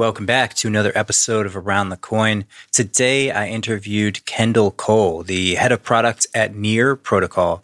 [0.00, 2.46] Welcome back to another episode of Around the Coin.
[2.72, 7.62] Today I interviewed Kendall Cole, the head of product at Near Protocol.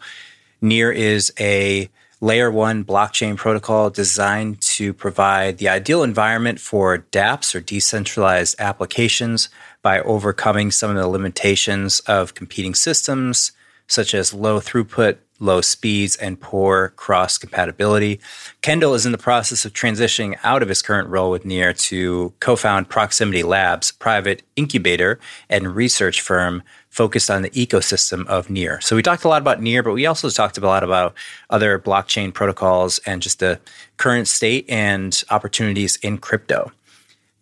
[0.61, 1.89] Near is a
[2.21, 9.49] layer one blockchain protocol designed to provide the ideal environment for dApps or decentralized applications
[9.81, 13.53] by overcoming some of the limitations of competing systems,
[13.87, 18.21] such as low throughput, low speeds, and poor cross compatibility.
[18.63, 22.33] Kendall is in the process of transitioning out of his current role with Near to
[22.41, 28.81] co found Proximity Labs, private incubator and research firm focused on the ecosystem of Near.
[28.81, 31.15] So we talked a lot about Near, but we also talked a lot about
[31.51, 33.61] other blockchain protocols and just the
[33.99, 36.73] current state and opportunities in crypto.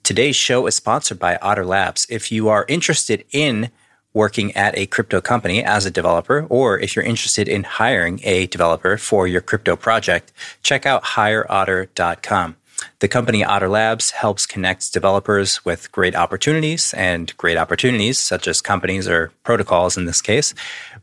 [0.02, 2.06] Today's show is sponsored by Otter Labs.
[2.10, 3.70] If you are interested in
[4.14, 8.46] working at a crypto company as a developer, or if you're interested in hiring a
[8.46, 12.56] developer for your crypto project, check out hireotter.com.
[13.00, 18.60] The company Otter Labs helps connect developers with great opportunities and great opportunities, such as
[18.60, 20.54] companies or protocols in this case,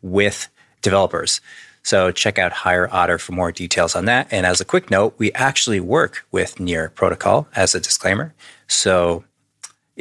[0.01, 0.49] with
[0.81, 1.41] developers.
[1.83, 4.27] So check out Hire Otter for more details on that.
[4.31, 8.33] And as a quick note, we actually work with Near Protocol as a disclaimer.
[8.67, 9.23] So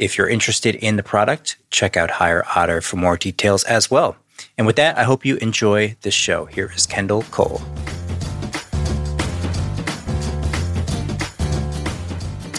[0.01, 4.17] if you're interested in the product, check out Hire Otter for more details as well.
[4.57, 6.45] And with that, I hope you enjoy this show.
[6.45, 7.61] Here is Kendall Cole.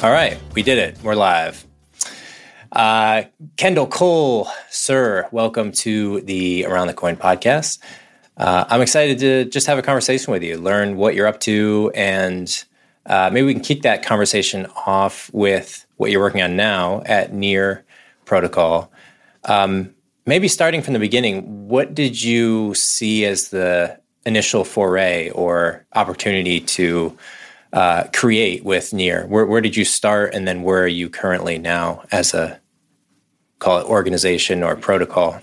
[0.05, 1.03] All right, we did it.
[1.03, 1.67] We're live.
[2.71, 3.25] Uh,
[3.57, 7.81] Kendall Cole, sir, welcome to the Around the Coin podcast.
[8.37, 11.91] Uh, I'm excited to just have a conversation with you, learn what you're up to,
[11.93, 12.65] and
[13.07, 17.33] uh, maybe we can kick that conversation off with what you're working on now at
[17.33, 17.85] Near
[18.25, 18.93] Protocol.
[19.45, 19.95] Um,
[20.27, 26.61] maybe starting from the beginning, what did you see as the initial foray or opportunity
[26.61, 27.17] to
[27.73, 29.27] uh, create with Near?
[29.27, 32.61] Where, where did you start, and then where are you currently now as a
[33.61, 35.41] call it organization or protocol?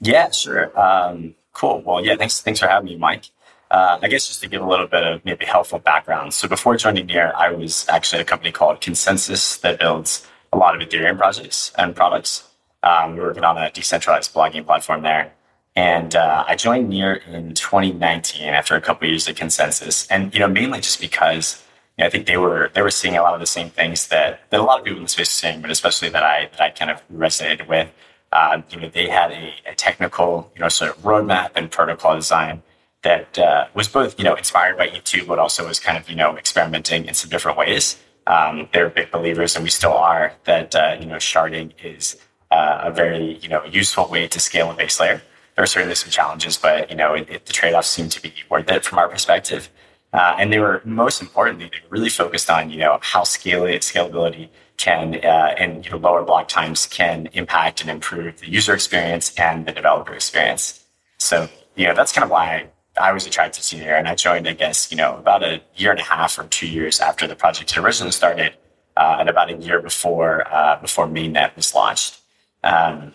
[0.00, 0.76] Yeah, sure.
[0.78, 1.80] Um, cool.
[1.80, 2.40] Well, yeah, thanks.
[2.40, 3.30] Thanks for having me, Mike.
[3.70, 6.34] Uh, I guess just to give a little bit of maybe helpful background.
[6.34, 10.56] So before joining Near, I was actually at a company called ConsenSys that builds a
[10.56, 12.48] lot of Ethereum projects and products.
[12.82, 15.32] Um, we were working on a decentralized blogging platform there.
[15.74, 20.06] And uh, I joined Near in 2019 after a couple years at ConsenSys.
[20.10, 21.62] and you know mainly just because
[21.98, 24.08] you know, I think they were they were seeing a lot of the same things
[24.08, 26.48] that that a lot of people in the space are seeing, but especially that I
[26.52, 27.90] that I kind of resonated with.
[28.32, 32.16] Uh, you know, they had a, a, technical you know sort of roadmap and protocol
[32.16, 32.62] design
[33.02, 36.16] that uh, was both you know inspired by E2, but also was kind of you
[36.16, 37.98] know experimenting in some different ways.
[38.26, 42.16] Um, they're big believers, and we still are that uh, you know sharding is
[42.50, 45.22] uh, a very you know useful way to scale a base layer
[45.56, 48.32] there are certainly some challenges, but you know it, it, the trade-offs seem to be
[48.50, 49.70] worth it from our perspective.
[50.12, 53.62] Uh, and they were most importantly, they were really focused on you know how scale
[53.62, 58.74] scalability can uh, and you know lower block times can impact and improve the user
[58.74, 60.84] experience and the developer experience.
[61.18, 62.68] So you know that's kind of why
[62.98, 65.90] I was attracted to Near, and I joined, I guess, you know, about a year
[65.90, 68.54] and a half or two years after the project had originally started,
[68.96, 72.20] uh, and about a year before uh, before mainnet was launched.
[72.64, 73.14] Um,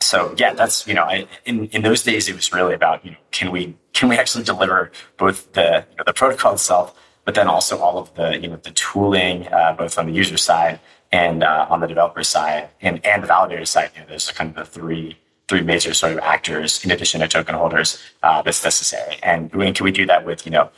[0.00, 3.12] so yeah, that's you know, I, in in those days it was really about you
[3.12, 6.94] know, can we can we actually deliver both the you know, the protocol itself,
[7.24, 10.36] but then also all of the you know the tooling uh, both on the user
[10.36, 10.80] side
[11.12, 13.90] and uh, on the developer side and and the validator side.
[13.94, 15.16] You know, there's kind of the three
[15.48, 19.16] three major sort of actors in addition to token holders uh, that's necessary.
[19.22, 20.70] And when can we do that with you know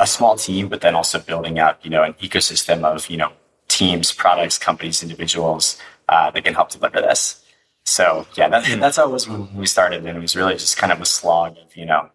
[0.00, 3.32] a small team, but then also building out you know an ecosystem of you know
[3.68, 5.78] teams, products, companies, individuals
[6.08, 7.44] uh, that can help deliver this.
[7.84, 10.76] So yeah, that, that's how it was when we started, and it was really just
[10.76, 12.10] kind of a slog of you know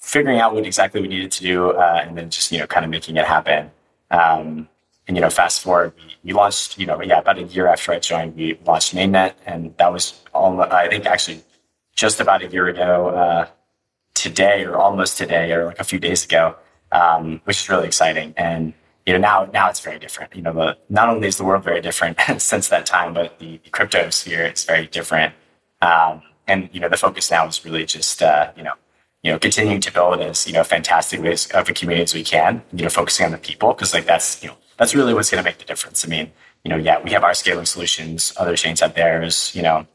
[0.00, 2.84] figuring out what exactly we needed to do, uh, and then just you know kind
[2.84, 3.70] of making it happen.
[4.10, 4.68] Um,
[5.08, 7.92] and you know, fast forward, we, we launched, you know, yeah, about a year after
[7.92, 10.60] I joined, we launched Mainnet, and that was all.
[10.60, 11.42] I think actually
[11.96, 13.46] just about a year ago uh,
[14.14, 16.56] today, or almost today, or like a few days ago,
[16.92, 18.34] um, which is really exciting.
[18.36, 18.74] And
[19.06, 20.36] you know, now now it's very different.
[20.36, 23.58] You know, the, not only is the world very different since that time, but the,
[23.64, 25.32] the crypto sphere is very different.
[25.80, 28.74] Um, and you know, the focus now is really just uh, you know
[29.22, 32.22] you know, continuing to build as, you know, fantastic ways of a community as we
[32.22, 35.30] can, you know, focusing on the people, because like that's, you know, that's really what's
[35.30, 36.04] going to make the difference.
[36.04, 36.32] I mean,
[36.64, 39.86] you know, yeah, we have our scaling solutions, other chains there is, you know,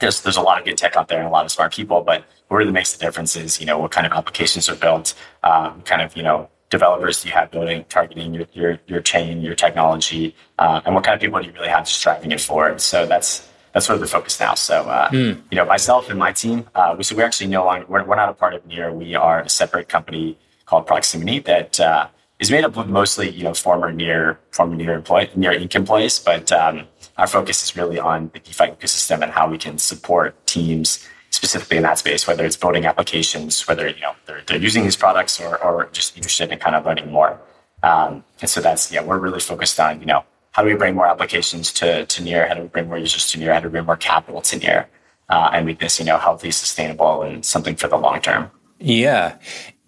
[0.00, 2.02] there's, there's a lot of good tech out there and a lot of smart people,
[2.02, 5.14] but what really makes the difference is, you know, what kind of applications are built,
[5.44, 9.54] um, kind of, you know, developers you have building, targeting your, your, your chain, your
[9.54, 12.80] technology, uh, and what kind of people do you really have just driving it forward.
[12.80, 14.54] So that's, that's sort of the focus now.
[14.54, 15.40] So, uh, mm.
[15.50, 18.16] you know, myself and my team, uh, we, so we're actually no longer, we're, we're
[18.16, 18.92] not a part of Near.
[18.92, 22.08] We are a separate company called Proximity that uh,
[22.42, 25.76] is made up of mostly, you know, former Near, former Near employee, Near Inc.
[25.76, 26.18] employees.
[26.18, 30.34] But um, our focus is really on the DeFi ecosystem and how we can support
[30.44, 34.82] teams specifically in that space, whether it's building applications, whether, you know, they're, they're using
[34.82, 37.40] these products or, or just interested in kind of learning more.
[37.84, 40.96] Um, and so that's, yeah, we're really focused on, you know, how do we bring
[40.96, 42.48] more applications to, to Near?
[42.48, 43.54] How do we bring more users to Near?
[43.54, 44.88] How do we bring more capital to Near?
[45.28, 48.50] Uh, and make this, you know, healthy, sustainable, and something for the long term.
[48.78, 49.38] Yeah.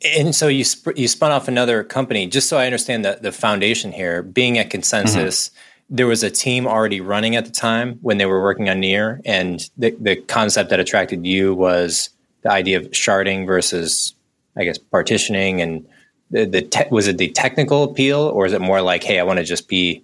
[0.05, 2.27] And so you sp- you spun off another company.
[2.27, 5.97] Just so I understand the, the foundation here, being at ConsenSys, mm-hmm.
[5.97, 9.21] there was a team already running at the time when they were working on Near,
[9.25, 12.11] and the, the concept that attracted you was
[12.43, 14.15] the idea of sharding versus,
[14.56, 15.62] I guess, partitioning.
[15.62, 15.87] And
[16.31, 19.23] the, the te- was it the technical appeal, or is it more like, hey, I
[19.23, 20.03] want to just be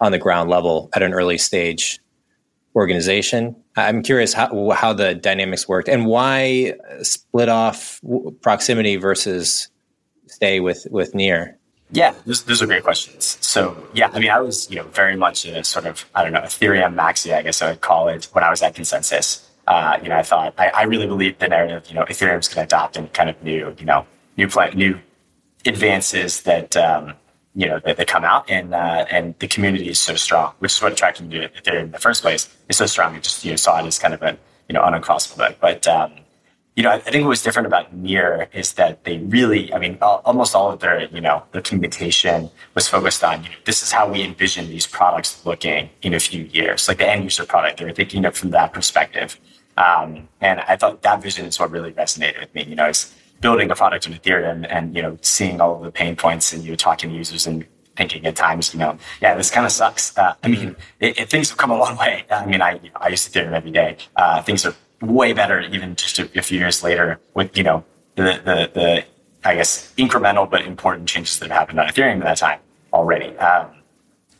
[0.00, 1.98] on the ground level at an early stage
[2.74, 3.56] organization.
[3.76, 8.00] I'm curious how, how the dynamics worked and why split off
[8.40, 9.68] proximity versus
[10.26, 11.58] stay with, with near.
[11.90, 13.36] Yeah, those, those are great questions.
[13.42, 16.32] So yeah, I mean, I was, you know, very much a sort of, I don't
[16.32, 19.46] know, Ethereum maxi, I guess I would call it when I was at ConsenSys.
[19.66, 22.66] Uh, you know, I thought, I, I really believed the narrative, you know, Ethereum's going
[22.66, 24.98] to adopt and kind of new, you know, new plan, new
[25.66, 27.14] advances that, um,
[27.54, 30.72] you know that they come out and uh, and the community is so strong, which
[30.72, 32.48] is what attracted me to Ethereum in the first place.
[32.68, 33.14] It's so strong.
[33.14, 34.38] I just you know saw it as kind of a
[34.68, 35.54] you know uncrossable.
[35.60, 36.12] But um,
[36.76, 39.78] you know, I, I think what was different about Near is that they really, I
[39.78, 43.56] mean, all, almost all of their you know their communication was focused on you know
[43.64, 47.24] this is how we envision these products looking in a few years, like the end
[47.24, 47.78] user product.
[47.78, 49.38] They were thinking of from that perspective.
[49.76, 52.64] Um, and I thought that vision is what really resonated with me.
[52.64, 55.90] You know, it's building a product on Ethereum and, you know, seeing all of the
[55.90, 57.66] pain points and you talking to users and
[57.96, 60.16] thinking at times, you know, yeah, this kind of sucks.
[60.16, 62.24] Uh, I mean, it, it, things have come a long way.
[62.30, 63.98] I mean, I, I use Ethereum every day.
[64.16, 67.84] Uh, things are way better even just a, a, few years later with, you know,
[68.14, 69.04] the, the, the,
[69.44, 72.60] I guess, incremental but important changes that have happened on Ethereum at that time
[72.92, 73.36] already.
[73.38, 73.82] Um,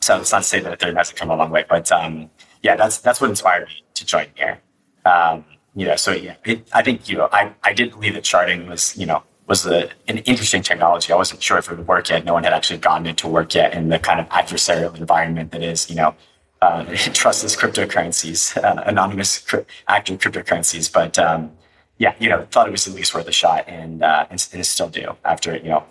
[0.00, 2.30] so it's not to say that Ethereum hasn't come a long way, but um,
[2.62, 4.60] yeah, that's that's what inspired me to join here.
[5.04, 8.24] Um, you know, so yeah, it, I think, you know, I, I did believe that
[8.24, 11.12] sharding was, you know, was a, an interesting technology.
[11.12, 12.24] I wasn't sure if it would work yet.
[12.24, 15.62] No one had actually gotten into work yet in the kind of adversarial environment that
[15.62, 16.14] is, you know,
[16.60, 20.92] uh, trustless cryptocurrencies, uh, anonymous cri- active cryptocurrencies.
[20.92, 21.52] But um,
[21.98, 24.64] yeah, you know, thought it was at least worth a shot, and, uh, and, and
[24.64, 25.84] still do after you know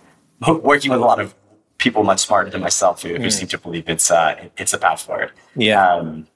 [0.47, 1.35] working with a lot of
[1.77, 3.21] people much smarter than myself who, mm.
[3.21, 5.31] who seem to believe it's uh, it's a path forward.
[5.55, 5.85] Yeah.
[5.85, 6.27] Um,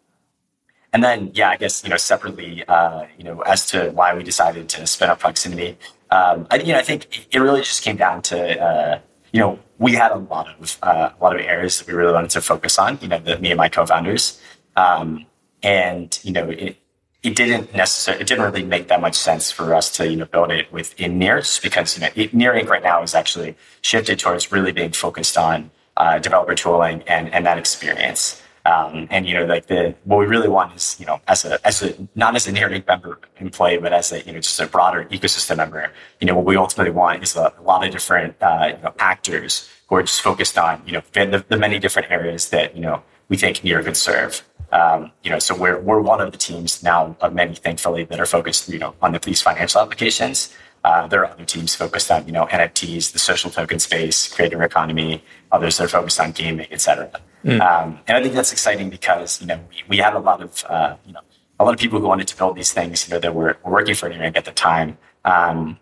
[0.95, 4.23] and then, yeah, I guess you know separately, uh, you know, as to why we
[4.23, 5.77] decided to spin up proximity,
[6.09, 8.99] um, I, you know, I think it really just came down to uh,
[9.33, 12.13] you know we had a lot of uh, a lot of areas that we really
[12.13, 12.97] wanted to focus on.
[13.01, 14.39] You know, the, me and my co-founders,
[14.77, 15.25] um,
[15.61, 16.77] and you know, it,
[17.23, 20.25] it didn't necessarily it didn't really make that much sense for us to you know
[20.27, 22.69] build it within Near because you know Near Inc.
[22.69, 27.45] right now is actually shifted towards really being focused on uh, developer tooling and and
[27.45, 28.41] that experience.
[28.65, 31.65] Um, and you know, like the what we really want is you know, as a
[31.65, 32.87] as a not as a Near Inc.
[32.87, 35.91] member employee, but as a you know just a broader ecosystem member.
[36.19, 38.93] You know, what we ultimately want is a, a lot of different uh, you know,
[38.97, 42.81] actors who are just focused on you know the, the many different areas that you
[42.81, 44.43] know we think Near could serve.
[44.71, 48.19] Um, you know, so we're we're one of the teams now of many, thankfully, that
[48.19, 50.53] are focused you know on the, these financial applications.
[50.83, 54.63] Uh, there are other teams focused on you know NFTs, the social token space, creator
[54.63, 55.23] economy.
[55.51, 57.11] Others that are focused on gaming, et cetera.
[57.45, 57.61] Mm.
[57.61, 60.65] Um, and I think that's exciting because you know we, we had a lot of
[60.67, 61.21] uh, you know
[61.59, 63.71] a lot of people who wanted to build these things you know that were, were
[63.71, 64.35] working for Near Inc.
[64.35, 64.97] at the time.
[65.23, 65.79] Um,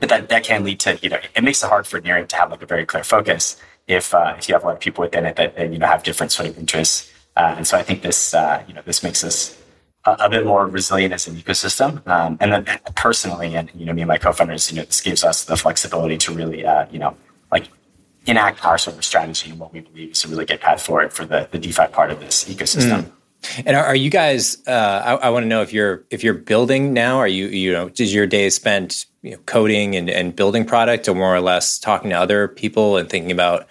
[0.00, 2.28] but that, that can lead to you know it makes it hard for Near Inc.
[2.28, 4.80] to have like a very clear focus if uh, if you have a lot of
[4.80, 7.12] people within it that, that you know have different sort of interests.
[7.36, 9.58] Uh, and so I think this uh, you know this makes us
[10.06, 12.06] a, a, bit more resilient as an ecosystem.
[12.06, 15.24] Um, and then personally, and you know me and my co-founders, you know this gives
[15.24, 17.16] us the flexibility to really uh, you know
[17.50, 17.68] like
[18.26, 21.12] enact our sort of strategy and what we believe is a really good path forward
[21.12, 23.02] for the, the DeFi part of this ecosystem.
[23.02, 23.12] Mm.
[23.66, 24.58] And are, are, you guys?
[24.68, 27.18] Uh, I, I want to know if you're if you're building now.
[27.18, 27.90] Are you you know?
[27.98, 31.76] Is your day spent you know, coding and, and building product, or more or less
[31.80, 33.66] talking to other people and thinking about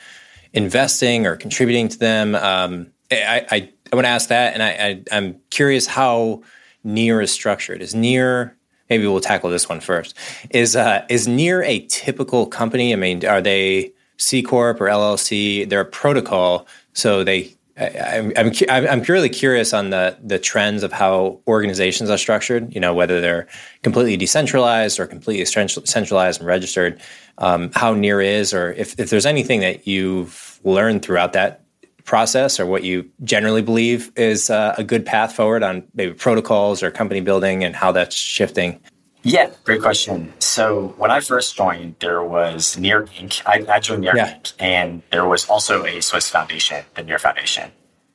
[0.52, 2.36] investing or contributing to them?
[2.36, 6.44] Um, I, I, I want to ask that, and I, I am curious how
[6.84, 7.82] Near is structured.
[7.82, 8.58] Is Near
[8.90, 10.16] maybe we'll tackle this one first.
[10.50, 12.92] Is uh, is Near a typical company?
[12.92, 15.68] I mean, are they C corp or LLC?
[15.68, 20.92] They're a protocol, so they I'm, I'm I'm purely curious on the the trends of
[20.92, 22.74] how organizations are structured.
[22.74, 23.48] You know, whether they're
[23.82, 27.02] completely decentralized or completely centralized and registered.
[27.38, 31.64] Um, how near is, or if if there's anything that you've learned throughout that
[32.04, 36.84] process, or what you generally believe is uh, a good path forward on maybe protocols
[36.84, 38.80] or company building and how that's shifting.
[39.24, 40.34] Yeah, great question.
[40.40, 43.42] So when I first joined, there was Near Inc.
[43.46, 44.34] I, I joined Near yeah.
[44.34, 44.54] Inc.
[44.60, 47.72] and there was also a Swiss foundation, the Near Foundation.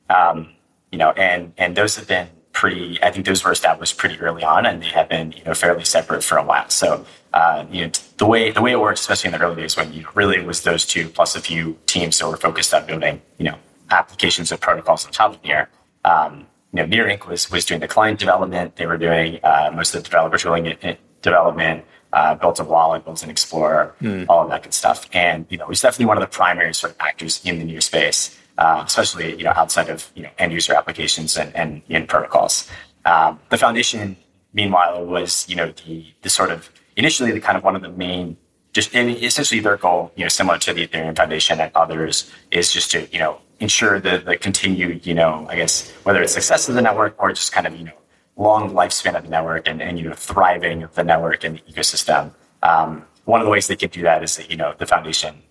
[0.09, 0.49] Um,
[0.91, 3.01] you know, and and those have been pretty.
[3.03, 5.85] I think those were established pretty early on, and they have been you know fairly
[5.85, 6.69] separate for a while.
[6.69, 9.77] So uh, you know the way the way it works, especially in the early days
[9.77, 13.21] when you really was those two plus a few teams that were focused on building
[13.37, 13.57] you know
[13.91, 15.69] applications and protocols on top of Near.
[16.03, 16.47] Um,
[16.77, 17.25] you know, Near Inc.
[17.27, 18.75] was was doing the client development.
[18.75, 20.77] They were doing uh, most of the developer tooling
[21.23, 21.83] development.
[22.13, 24.25] Uh, built a wallet, built an explorer, mm.
[24.29, 25.09] all of that good stuff.
[25.11, 27.65] And you know, it was definitely one of the primary sort of actors in the
[27.65, 31.81] Near space, uh, especially you know outside of you know end user applications and and
[31.89, 32.69] in protocols.
[33.05, 34.15] Um, the foundation,
[34.53, 37.89] meanwhile, was you know the the sort of initially the kind of one of the
[37.89, 38.37] main
[38.77, 42.71] just and essentially their goal, you know, similar to the Ethereum Foundation and others, is
[42.71, 45.73] just to you know ensure the the continued, you know, I guess
[46.05, 47.99] whether it's success of the network or just kind of you know
[48.35, 51.63] long lifespan of the network and, and you know thriving of the network and the
[51.71, 52.23] ecosystem.
[52.61, 55.41] Um, one of the ways they can do that is that you know the foundation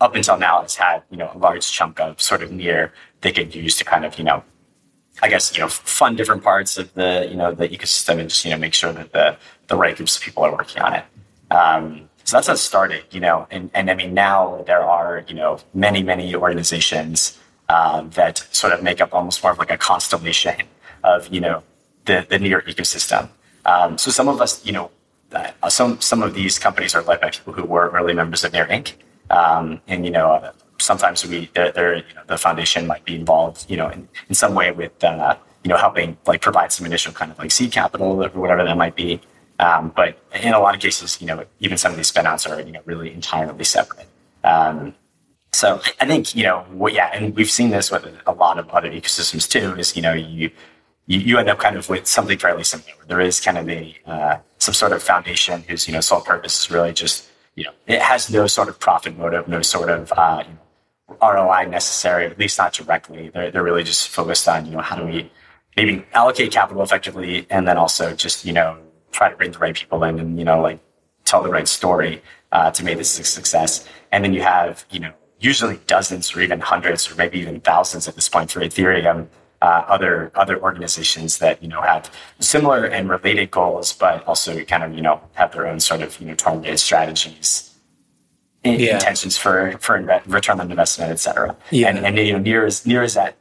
[0.00, 3.32] up until now has had you know a large chunk of sort of near they
[3.32, 4.44] could use to kind of you know
[5.22, 8.44] I guess you know fund different parts of the you know the ecosystem and just
[8.44, 11.04] you know make sure that the the right groups of people are working on it.
[11.50, 15.24] Um, so that's how it started, you know, and, and I mean now there are
[15.28, 19.70] you know many many organizations um, that sort of make up almost more of like
[19.70, 20.66] a constellation
[21.04, 21.62] of you know
[22.04, 23.28] the, the Near ecosystem.
[23.64, 24.90] Um, so some of us, you know,
[25.32, 28.52] uh, some some of these companies are led by people who were early members of
[28.52, 28.94] Near Inc.
[29.30, 33.14] Um, and you know, uh, sometimes we they're, they're, you know, the foundation might be
[33.14, 36.86] involved, you know, in, in some way with uh, you know helping like provide some
[36.86, 39.20] initial kind of like seed capital or whatever that might be.
[39.58, 42.60] Um, but in a lot of cases, you know, even some of these spinouts are
[42.60, 44.06] you know really entirely separate.
[44.44, 44.94] Um,
[45.52, 48.68] so I think you know what, yeah, and we've seen this with a lot of
[48.70, 49.74] other ecosystems too.
[49.78, 50.50] Is you know you
[51.06, 52.92] you, you end up kind of with something fairly similar.
[53.06, 56.60] There is kind of a uh, some sort of foundation whose you know sole purpose
[56.60, 60.12] is really just you know it has no sort of profit motive, no sort of
[60.12, 63.30] uh, you know, ROI necessary, at least not directly.
[63.30, 65.30] They're they're really just focused on you know how do we
[65.76, 68.76] maybe allocate capital effectively, and then also just you know
[69.16, 70.80] try to bring the right people in and you know like
[71.24, 72.14] tell the right story
[72.52, 73.72] uh, to make this a success.
[74.12, 75.12] And then you have you know
[75.50, 79.28] usually dozens or even hundreds or maybe even thousands at this point for Ethereum
[79.62, 84.82] uh, other other organizations that you know have similar and related goals, but also kind
[84.84, 87.74] of you know have their own sort of you know targeted strategies,
[88.64, 88.94] yeah.
[88.94, 89.94] intentions for for
[90.26, 91.56] return on investment, et cetera.
[91.70, 91.88] Yeah.
[91.88, 93.36] And, and you know near is near is that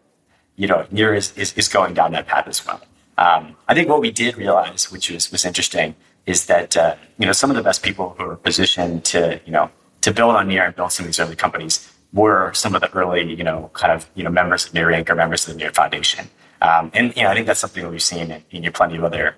[0.56, 2.82] you know near is, is, is going down that path as well.
[3.18, 5.96] Um, I think what we did realize, which was was interesting,
[6.26, 9.52] is that uh, you know some of the best people who are positioned to you
[9.52, 9.70] know
[10.02, 12.92] to build on near and build some of these early companies were some of the
[12.94, 15.10] early, you know, kind of, you know, members of Near Inc.
[15.10, 16.30] or members of the Near Foundation.
[16.62, 19.04] Um, and, you know, I think that's something that we've seen in, in plenty of
[19.04, 19.36] other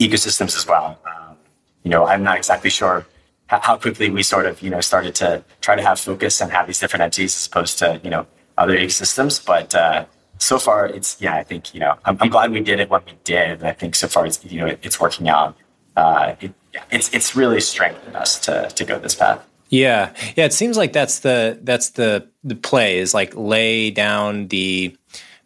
[0.00, 0.98] ecosystems as well.
[1.04, 1.36] Um,
[1.82, 3.06] you know, I'm not exactly sure
[3.48, 6.50] how, how, quickly we sort of, you know, started to try to have focus and
[6.50, 9.44] have these different entities as opposed to, you know, other ecosystems.
[9.44, 10.06] But uh,
[10.38, 13.02] so far, it's, yeah, I think, you know, I'm, I'm, glad we did it when
[13.06, 13.62] we did.
[13.62, 15.56] I think so far, it's, you know, it, it's working out.
[15.96, 16.52] Uh, it,
[16.90, 19.44] it's, it's really strengthened us to, to go this path.
[19.70, 20.46] Yeah, yeah.
[20.46, 24.96] It seems like that's the that's the the play is like lay down the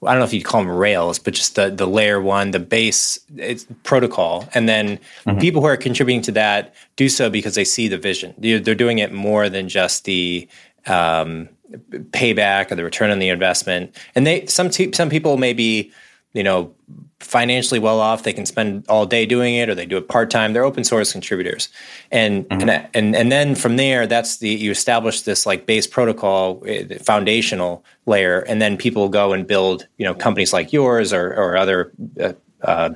[0.04, 2.60] I don't know if you'd call them rails, but just the the layer one, the
[2.60, 3.18] base
[3.82, 5.38] protocol, and then mm-hmm.
[5.38, 8.34] people who are contributing to that do so because they see the vision.
[8.38, 10.48] They're, they're doing it more than just the
[10.86, 11.48] um,
[12.10, 13.96] payback or the return on the investment.
[14.14, 15.92] And they some te- some people may be
[16.32, 16.74] you know
[17.20, 18.24] financially well off.
[18.24, 20.52] They can spend all day doing it or they do it part-time.
[20.52, 21.68] They're open source contributors.
[22.10, 22.68] And mm-hmm.
[22.68, 26.98] and, and and then from there that's the you establish this like base protocol eh,
[26.98, 28.40] foundational layer.
[28.40, 32.32] And then people go and build you know companies like yours or or other uh,
[32.62, 32.90] uh,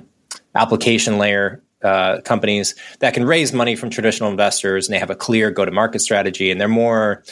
[0.55, 5.15] application layer uh, companies that can raise money from traditional investors and they have a
[5.15, 6.51] clear go to market strategy.
[6.51, 7.23] And they're more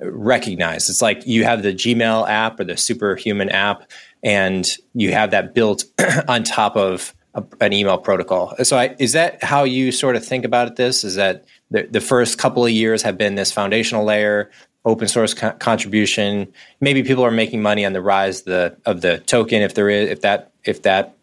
[0.00, 0.90] recognized.
[0.90, 3.90] It's like you have the Gmail app or the Superhuman app,
[4.22, 5.84] and you have that built
[6.28, 8.54] on top of a, an email protocol.
[8.62, 11.04] So, I, is that how you sort of think about this?
[11.04, 14.50] Is that the, the first couple of years have been this foundational layer,
[14.84, 16.52] open source co- contribution?
[16.80, 20.10] Maybe people are making money on the rise the, of the token, if there is,
[20.10, 21.16] if that, if that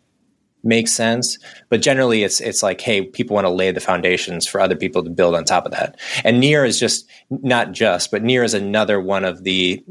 [0.63, 1.37] makes sense.
[1.69, 5.03] But generally, it's it's like, hey, people want to lay the foundations for other people
[5.03, 5.99] to build on top of that.
[6.23, 9.83] And Near is just not just, but Near is another one of the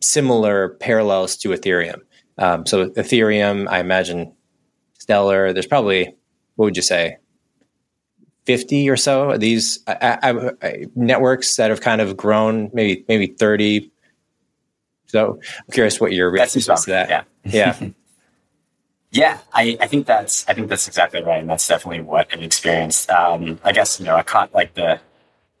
[0.00, 2.00] similar parallels to Ethereum.
[2.38, 4.32] Um, so Ethereum, I imagine
[4.98, 5.52] Stellar.
[5.52, 6.14] There's probably
[6.56, 7.18] what would you say,
[8.46, 13.04] fifty or so of these I, I, I, networks that have kind of grown, maybe
[13.08, 13.90] maybe thirty.
[15.06, 17.08] So I'm curious what your reaction to that.
[17.10, 17.24] Yeah.
[17.44, 17.88] Yeah.
[19.12, 22.42] Yeah, I, I think that's I think that's exactly right, and that's definitely what I've
[22.42, 23.10] experienced.
[23.10, 25.00] Um, I guess you know I caught like the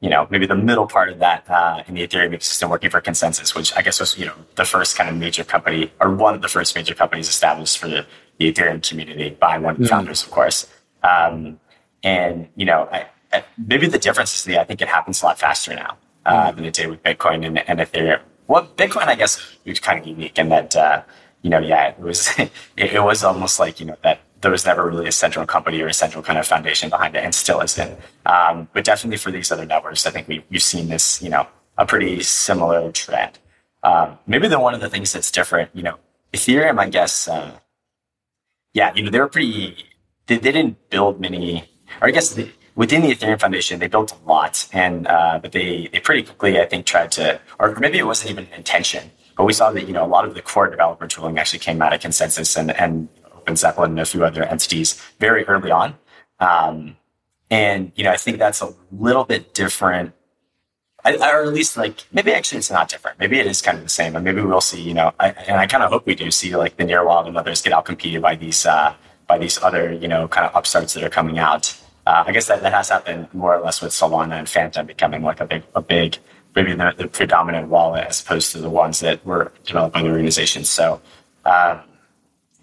[0.00, 3.02] you know maybe the middle part of that uh, in the Ethereum ecosystem, working for
[3.02, 6.34] ConsenSys, which I guess was you know the first kind of major company or one
[6.34, 8.06] of the first major companies established for the,
[8.38, 10.66] the Ethereum community by one of the mm founders, of course.
[11.02, 11.60] Um,
[12.02, 15.26] and you know I, I, maybe the difference is that I think it happens a
[15.26, 18.22] lot faster now uh, mm than it did with Bitcoin and, and Ethereum.
[18.48, 20.74] Well, Bitcoin, I guess, was kind of unique in that.
[20.74, 21.02] Uh,
[21.42, 24.66] you know, yeah, it was it, it was almost like you know that there was
[24.66, 27.60] never really a central company or a central kind of foundation behind it, and still
[27.60, 27.98] isn't.
[28.26, 31.46] Um, but definitely for these other networks, I think we, we've seen this, you know,
[31.78, 33.38] a pretty similar trend.
[33.84, 35.98] Um, maybe the one of the things that's different, you know,
[36.32, 37.58] Ethereum, I guess, uh,
[38.74, 39.76] yeah, you know, they were pretty.
[40.26, 41.64] They, they didn't build many,
[42.00, 42.38] or I guess
[42.74, 46.60] within the Ethereum Foundation, they built a lot, and uh, but they they pretty quickly,
[46.60, 49.86] I think, tried to, or maybe it wasn't even an intention but we saw that,
[49.86, 52.70] you know, a lot of the core developer tooling actually came out of ConsenSys and,
[52.72, 53.08] and
[53.44, 55.94] OpenZeppelin and a few other entities very early on.
[56.40, 56.96] Um,
[57.50, 60.12] and, you know, I think that's a little bit different.
[61.04, 63.18] I, or at least like maybe actually it's not different.
[63.18, 64.80] Maybe it is kind of the same, and maybe we'll see.
[64.80, 67.26] You know, I, and I kind of hope we do see like the near Nearwild
[67.26, 68.94] and others get out competed by these uh,
[69.26, 71.76] by these other you know kind of upstarts that are coming out.
[72.06, 75.22] Uh, I guess that, that has happened more or less with Solana and Phantom becoming
[75.22, 76.18] like a big a big
[76.54, 80.08] maybe the, the, predominant wallet as opposed to the ones that were developed by the
[80.08, 80.68] organizations.
[80.68, 81.00] So,
[81.44, 81.80] um,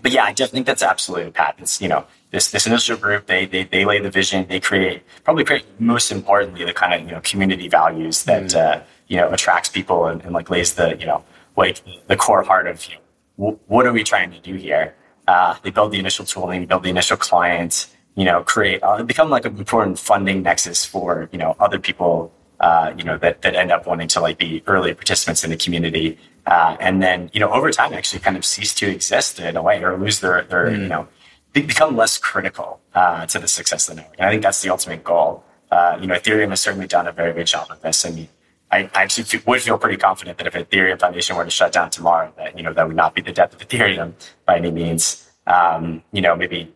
[0.01, 1.55] but yeah, I just think that's absolutely a path.
[1.57, 5.03] It's, you know, this, this initial group, they, they, they lay the vision, they create,
[5.23, 8.55] probably create most importantly, the kind of, you know, community values that, mm.
[8.55, 11.23] uh, you know, attracts people and, and, like lays the, you know,
[11.57, 13.01] like the core heart of, you know,
[13.37, 14.95] w- what are we trying to do here?
[15.27, 19.29] Uh, they build the initial tooling, build the initial client, you know, create, uh, become
[19.29, 23.55] like an important funding nexus for, you know, other people uh, you know, that, that
[23.55, 26.17] end up wanting to like be early participants in the community.
[26.45, 29.61] Uh, and then, you know, over time actually kind of cease to exist in a
[29.61, 30.79] way or lose their, their mm.
[30.79, 31.07] you know,
[31.53, 34.17] become less critical uh, to the success of the network.
[34.19, 35.43] And I think that's the ultimate goal.
[35.71, 38.03] Uh, you know, Ethereum has certainly done a very good job of this.
[38.03, 38.27] And
[38.71, 41.89] I, I actually would feel pretty confident that if Ethereum Foundation were to shut down
[41.89, 44.13] tomorrow, that, you know, that would not be the death of Ethereum
[44.45, 45.29] by any means.
[45.47, 46.73] Um, you know, maybe,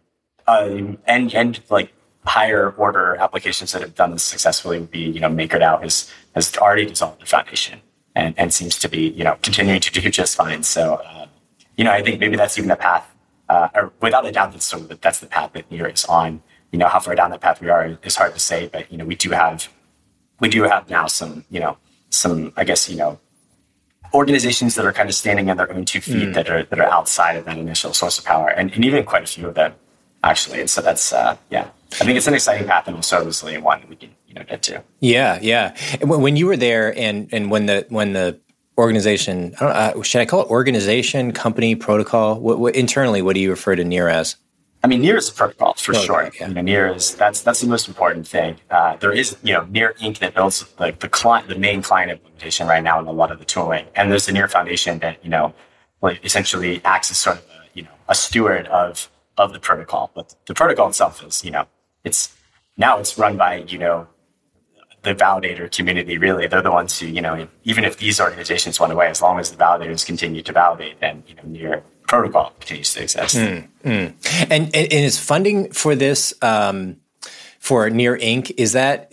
[0.48, 0.67] uh,
[1.06, 1.93] and, and like
[2.26, 6.56] higher order applications that have done this successfully would be, you know, MakerDAO has, has
[6.58, 7.82] already dissolved the foundation
[8.16, 10.64] and, and seems to be, you know, continuing to do just fine.
[10.64, 11.28] So, uh,
[11.76, 13.10] you know, I think maybe that's even a path,
[13.50, 16.42] uh, or without a doubt, that's sort of that's the path that Near is on.
[16.72, 18.98] You know, how far down that path we are is hard to say, but you
[18.98, 19.70] know, we do have,
[20.40, 21.78] we do have now some, you know,
[22.10, 23.20] some, I guess, you know,
[24.14, 26.34] organizations that are kind of standing on their own two feet mm.
[26.36, 29.24] that are that are outside of that initial source of power, and, and even quite
[29.24, 29.74] a few of them
[30.24, 30.60] actually.
[30.62, 31.70] And so that's uh, yeah,
[32.02, 34.44] I think it's an exciting path and also obviously one that we can you know
[34.44, 34.84] get to.
[35.00, 35.76] Yeah, yeah.
[36.02, 38.40] When you were there, and and when the when the
[38.78, 42.40] organization, I uh, should I call it organization, company, protocol?
[42.40, 44.36] What, what, internally, what do you refer to Near as?
[44.84, 46.30] I mean, Near is a protocol for sure.
[46.40, 46.48] Yeah.
[46.48, 48.58] You know, Near is that's that's the most important thing.
[48.70, 50.20] Uh, there is you know Near Inc.
[50.20, 53.40] that builds like the client, the main client implementation right now, and a lot of
[53.40, 53.86] the tooling.
[53.96, 55.54] And there's the Near Foundation that you know,
[56.02, 60.12] like essentially acts as sort of a, you know a steward of of the protocol.
[60.13, 61.65] But the protocol itself is you know
[62.04, 62.36] it's
[62.78, 64.08] now it's run by you know
[65.04, 68.91] the validator community really they're the ones who you know even if these organizations went
[68.91, 72.93] away as long as the validators continue to validate then you know your protocol continues
[72.93, 74.13] to exist mm, mm.
[74.50, 76.98] And, and, and is funding for this um,
[77.60, 79.12] for near inc is that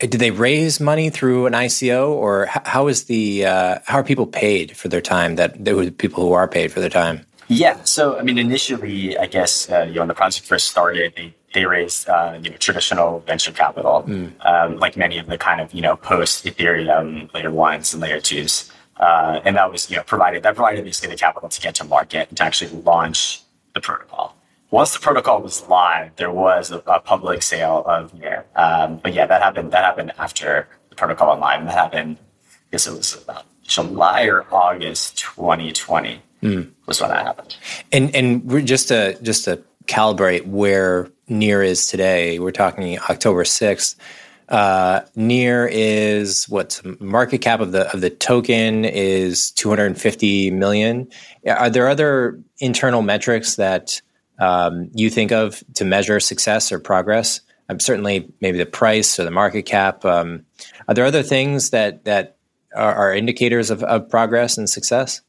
[0.00, 4.26] did they raise money through an ico or how is the uh, how are people
[4.26, 8.18] paid for their time that were people who are paid for their time yeah so
[8.18, 11.64] i mean initially i guess uh, you know when the project first started they they
[11.64, 14.32] raised uh, you know traditional venture capital, mm.
[14.44, 18.20] um, like many of the kind of you know post Ethereum layer ones and layer
[18.20, 21.74] twos, uh, and that was you know provided that provided basically the capital to get
[21.76, 23.42] to market and to actually launch
[23.74, 24.36] the protocol.
[24.70, 29.14] Once the protocol was live, there was a, a public sale of Near, um, but
[29.14, 29.72] yeah, that happened.
[29.72, 32.18] That happened after the protocol and that happened
[32.68, 36.70] I guess it was about July or August 2020 mm.
[36.86, 37.56] was when that happened.
[37.92, 43.96] And and just to just to calibrate where Near is today, we're talking October 6th.
[44.48, 51.08] Uh, Near is what market cap of the of the token is 250 million.
[51.46, 54.00] Are there other internal metrics that
[54.38, 57.40] um, you think of to measure success or progress?
[57.68, 60.04] Um, certainly, maybe the price or the market cap.
[60.06, 60.46] Um,
[60.86, 62.38] are there other things that that
[62.74, 65.20] are, are indicators of, of progress and success?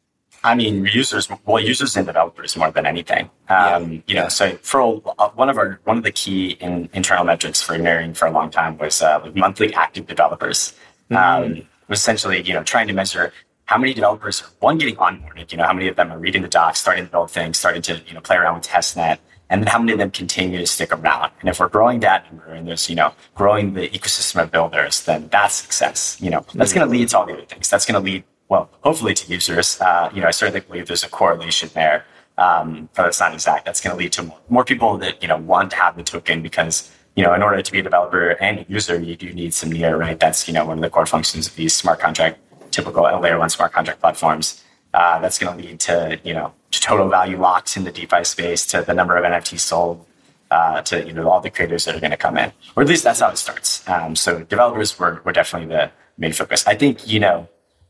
[0.44, 3.30] I mean, users, well, users and developers more than anything.
[3.50, 4.00] Um, yeah.
[4.08, 7.62] You know, so for uh, one of our one of the key in, internal metrics
[7.62, 8.16] for Near Inc.
[8.16, 10.74] for a long time was uh, like monthly active developers.
[11.12, 11.60] Mm-hmm.
[11.60, 13.34] Um, essentially, you know, trying to measure
[13.66, 15.52] how many developers are one getting onboarded.
[15.52, 17.82] You know, how many of them are reading the docs, starting to build things, starting
[17.84, 20.68] to you know play around with testnet, and then how many of them continue to
[20.68, 21.32] stick around.
[21.42, 25.04] And if we're growing that number and there's you know growing the ecosystem of builders,
[25.04, 26.18] then that's success.
[26.22, 26.80] You know, that's mm-hmm.
[26.80, 27.70] going to lead to all the other things.
[27.70, 29.80] That's going to lead well, hopefully to users.
[29.80, 32.06] Uh, you know, I certainly believe there's a correlation there.
[32.38, 33.66] Um, but it's not exact.
[33.66, 36.04] That's going to lead to more, more, people that, you know, want to have the
[36.04, 39.34] token because, you know, in order to be a developer and a user, you do
[39.34, 40.18] need some near, right?
[40.18, 42.40] That's, you know, one of the core functions of these smart contract,
[42.72, 44.64] typical layer one smart contract platforms.
[44.94, 48.24] Uh, that's going to lead to, you know, to total value locked in the DeFi
[48.24, 50.06] space, to the number of NFTs sold,
[50.50, 52.54] uh, to, you know, all the creators that are going to come in.
[52.76, 53.88] Or at least that's how it starts.
[53.88, 56.66] Um, so developers were, were definitely the main focus.
[56.66, 57.50] I think, you know,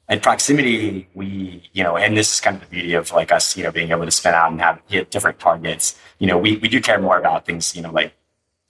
[0.09, 3.55] and proximity, we, you know, and this is kind of the beauty of like us,
[3.55, 5.97] you know, being able to spin out and have hit different targets.
[6.17, 8.13] You know, we, we do care more about things, you know, like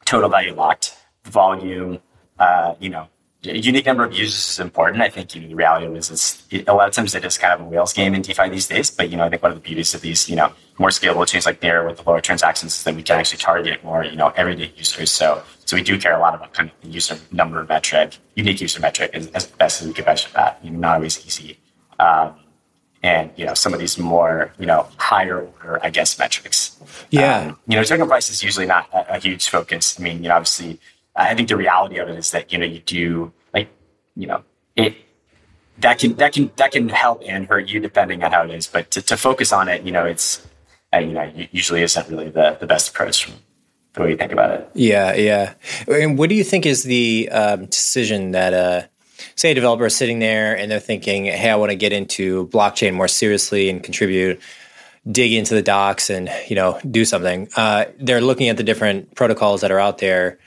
[0.05, 1.99] total value locked, volume,
[2.37, 3.07] uh, you know,
[3.41, 5.01] unique number of users is important.
[5.01, 7.37] I think you know, the reality is it's it, a lot of times it is
[7.37, 8.91] kind of a whales game in DeFi these days.
[8.91, 11.25] But you know, I think one of the beauties of these you know more scalable
[11.25, 14.17] chains like Near with the lower transactions is that we can actually target more you
[14.17, 15.11] know everyday users.
[15.11, 18.59] So so we do care a lot about kind of the user number metric, unique
[18.59, 20.57] user metric as, as best as we can measure that.
[20.63, 21.59] You know, not always easy.
[21.99, 22.33] Um,
[23.03, 26.75] and you know some of these more you know higher order I guess metrics.
[27.11, 29.99] Yeah, um, you know token price is usually not a, a huge focus.
[29.99, 30.79] I mean, you know, obviously
[31.15, 33.69] I think the reality of it is that you know you do like
[34.15, 34.43] you know
[34.75, 34.95] it
[35.77, 38.65] that can that can that can help and hurt you depending on how it is.
[38.65, 40.47] But to, to focus on it, you know, it's
[40.91, 43.35] uh, you know usually isn't really the the best approach from
[43.93, 44.69] the way you think about it.
[44.73, 45.53] Yeah, yeah.
[45.87, 48.87] And what do you think is the um, decision that uh,
[49.35, 52.47] say a developer is sitting there and they're thinking, hey, I want to get into
[52.47, 54.39] blockchain more seriously and contribute
[55.09, 59.15] dig into the docs and you know do something uh, they're looking at the different
[59.15, 60.37] protocols that are out there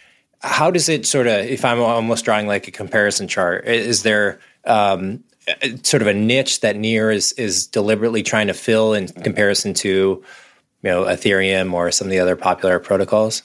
[0.40, 4.40] how does it sort of if i'm almost drawing like a comparison chart is there
[4.64, 5.24] um,
[5.82, 10.22] sort of a niche that near is is deliberately trying to fill in comparison to
[10.82, 13.42] you know ethereum or some of the other popular protocols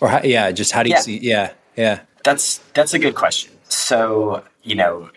[0.00, 1.00] or how, yeah just how do you yeah.
[1.00, 5.10] see yeah yeah that's that's a good question so you know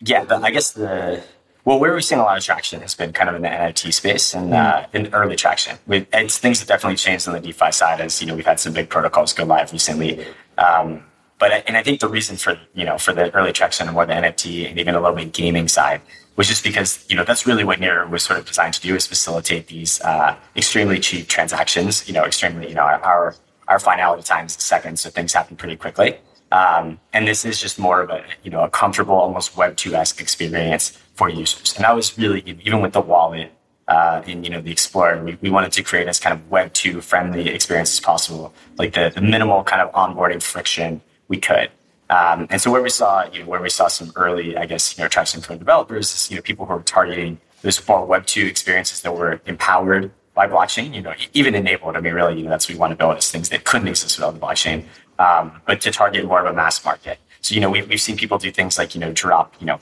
[0.00, 1.22] yeah the, i guess the
[1.68, 3.92] well, where we've seen a lot of traction has been kind of in the NFT
[3.92, 4.56] space and mm.
[4.56, 5.76] uh, in early traction.
[5.86, 8.58] We, it's things that definitely changed on the DeFi side, as you know, we've had
[8.58, 10.24] some big protocols go live recently.
[10.56, 11.04] Um,
[11.38, 14.06] but and I think the reason for you know for the early traction and more
[14.06, 16.00] the NFT and even a little bit gaming side
[16.38, 18.94] was just because you know that's really what Near was sort of designed to do
[18.94, 22.08] is facilitate these uh, extremely cheap transactions.
[22.08, 23.34] You know, extremely you know our
[23.66, 26.16] our finality times seconds, so things happen pretty quickly.
[26.50, 29.94] Um, and this is just more of a you know a comfortable, almost Web two
[29.94, 31.74] esque experience for users.
[31.74, 33.52] And that was really even with the wallet
[33.88, 36.72] uh, and you know the Explorer, we, we wanted to create as kind of Web
[36.72, 41.68] two friendly experience as possible, like the, the minimal kind of onboarding friction we could.
[42.10, 44.96] Um, and so where we saw you know where we saw some early, I guess
[44.96, 48.26] you know traction from developers, is, you know people who were targeting those more Web
[48.26, 51.96] two experiences that were empowered by blockchain, you know, even enabled.
[51.96, 53.88] I mean, really, you know, that's what we want to build is things that couldn't
[53.88, 54.84] exist without the blockchain,
[55.18, 57.18] um, but to target more of a mass market.
[57.40, 59.80] So, you know, we've, we've seen people do things like, you know, drop, you know,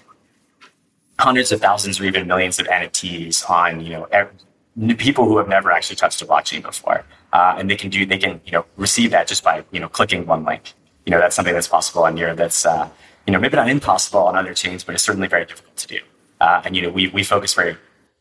[1.19, 4.33] hundreds of thousands or even millions of NFTs on you know every,
[4.97, 8.19] people who have never actually touched a blockchain before, uh, and they can do they
[8.19, 10.75] can you know receive that just by you know clicking one link.
[11.07, 12.35] You know that's something that's possible on here.
[12.35, 12.91] That's uh,
[13.27, 16.01] you know maybe not impossible on other chains, but it's certainly very difficult to do.
[16.41, 17.77] Uh, and you know we we focus very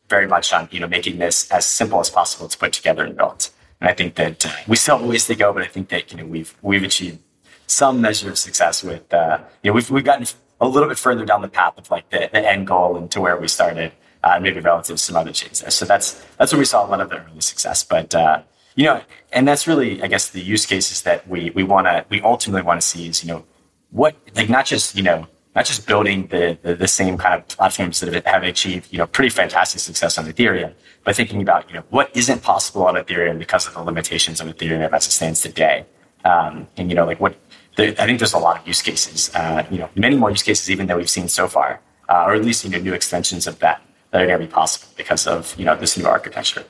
[0.08, 3.16] very much on you know making this as simple as possible to put together and
[3.16, 3.50] build.
[3.80, 6.10] And I think that uh, we still have ways to go, but I think that
[6.10, 7.18] you know we've we've achieved
[7.66, 10.26] some measure of success with uh, you know we've we've gotten
[10.60, 13.20] a little bit further down the path of like the, the end goal and to
[13.20, 15.70] where we started, uh, maybe relative to some other chains there.
[15.70, 17.84] So that's that's where we saw a lot of the early success.
[17.84, 18.42] But uh,
[18.76, 22.04] you know, and that's really, I guess, the use cases that we we want to
[22.08, 23.44] we ultimately want to see is you know
[23.90, 27.48] what like not just you know not just building the, the, the same kind of
[27.48, 30.72] platforms that have achieved you know pretty fantastic success on Ethereum,
[31.04, 34.46] but thinking about you know what isn't possible on Ethereum because of the limitations of
[34.48, 35.84] Ethereum as it stands today,
[36.24, 37.34] um, and you know like what
[37.78, 40.70] I think there's a lot of use cases, uh, you know, many more use cases
[40.70, 43.58] even than we've seen so far uh, or at least you know new extensions of
[43.58, 46.64] that that are going to be possible because of you know this new architecture.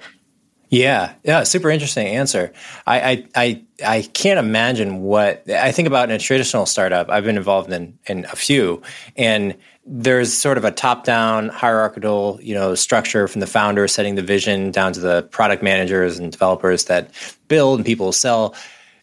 [0.68, 2.52] Yeah, yeah, super interesting answer.
[2.86, 7.08] I, I, I, I can't imagine what I think about in a traditional startup.
[7.08, 8.82] I've been involved in in a few,
[9.16, 9.54] and
[9.86, 14.72] there's sort of a top-down hierarchical, you know, structure from the founder setting the vision
[14.72, 17.10] down to the product managers and developers that
[17.46, 18.54] build and people sell.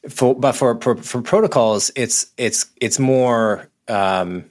[0.09, 3.69] For, but for, for, for protocols, it's it's it's more.
[3.87, 4.45] Um,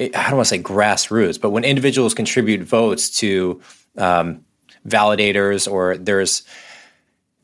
[0.00, 3.62] I don't want to say grassroots, but when individuals contribute votes to
[3.96, 4.44] um,
[4.86, 6.42] validators, or there's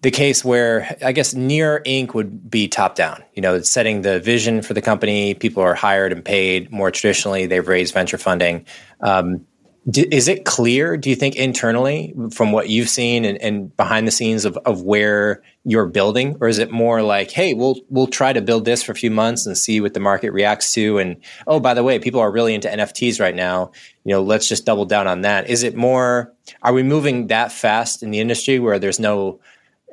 [0.02, 2.14] the case where I guess Near Inc.
[2.14, 3.22] would be top down.
[3.35, 5.35] You know, setting the vision for the company.
[5.35, 6.70] People are hired and paid.
[6.70, 8.66] More traditionally, they've raised venture funding.
[9.00, 9.46] Um,
[9.87, 10.97] is it clear?
[10.97, 14.83] Do you think internally, from what you've seen and, and, behind the scenes of, of
[14.83, 18.83] where you're building, or is it more like, hey, we'll we'll try to build this
[18.85, 20.99] for a few months and see what the market reacts to?
[20.99, 21.16] And
[21.49, 23.73] oh, by the way, people are really into NFTs right now.
[24.05, 25.51] You know, let's just double down on that.
[25.51, 26.33] Is it more?
[26.62, 29.40] Are we moving that fast in the industry where there's no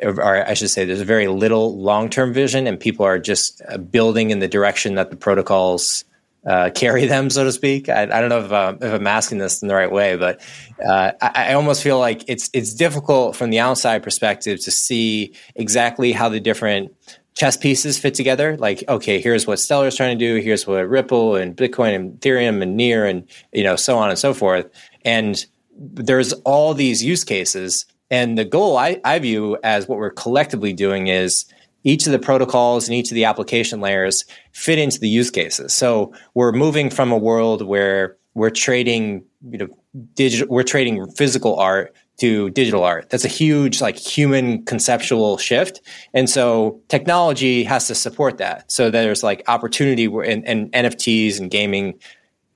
[0.02, 3.78] or I should say, there's very little long term vision, and people are just uh,
[3.78, 6.06] building in the direction that the protocols
[6.49, 7.89] uh, carry them, so to speak.
[7.89, 10.41] I, I don't know if, uh, if, I'm asking this in the right way, but
[10.83, 15.35] uh, I, I, almost feel like it's it's difficult from the outside perspective to see
[15.55, 16.91] exactly how the different
[17.35, 18.57] chess pieces fit together.
[18.57, 20.41] Like, okay, here's what Stellar is trying to do.
[20.41, 24.17] Here's what Ripple and Bitcoin and Ethereum and Near and you know so on and
[24.17, 24.67] so forth.
[25.05, 25.45] And
[25.77, 30.73] there's all these use cases and the goal I, I view as what we're collectively
[30.73, 31.45] doing is
[31.83, 35.73] each of the protocols and each of the application layers fit into the use cases.
[35.73, 39.67] So we're moving from a world where we're trading, you know,
[40.13, 43.09] digital, we're trading physical art to digital art.
[43.09, 45.81] That's a huge, like, human conceptual shift.
[46.13, 48.69] And so technology has to support that.
[48.71, 51.99] So there's like opportunity and NFTs and gaming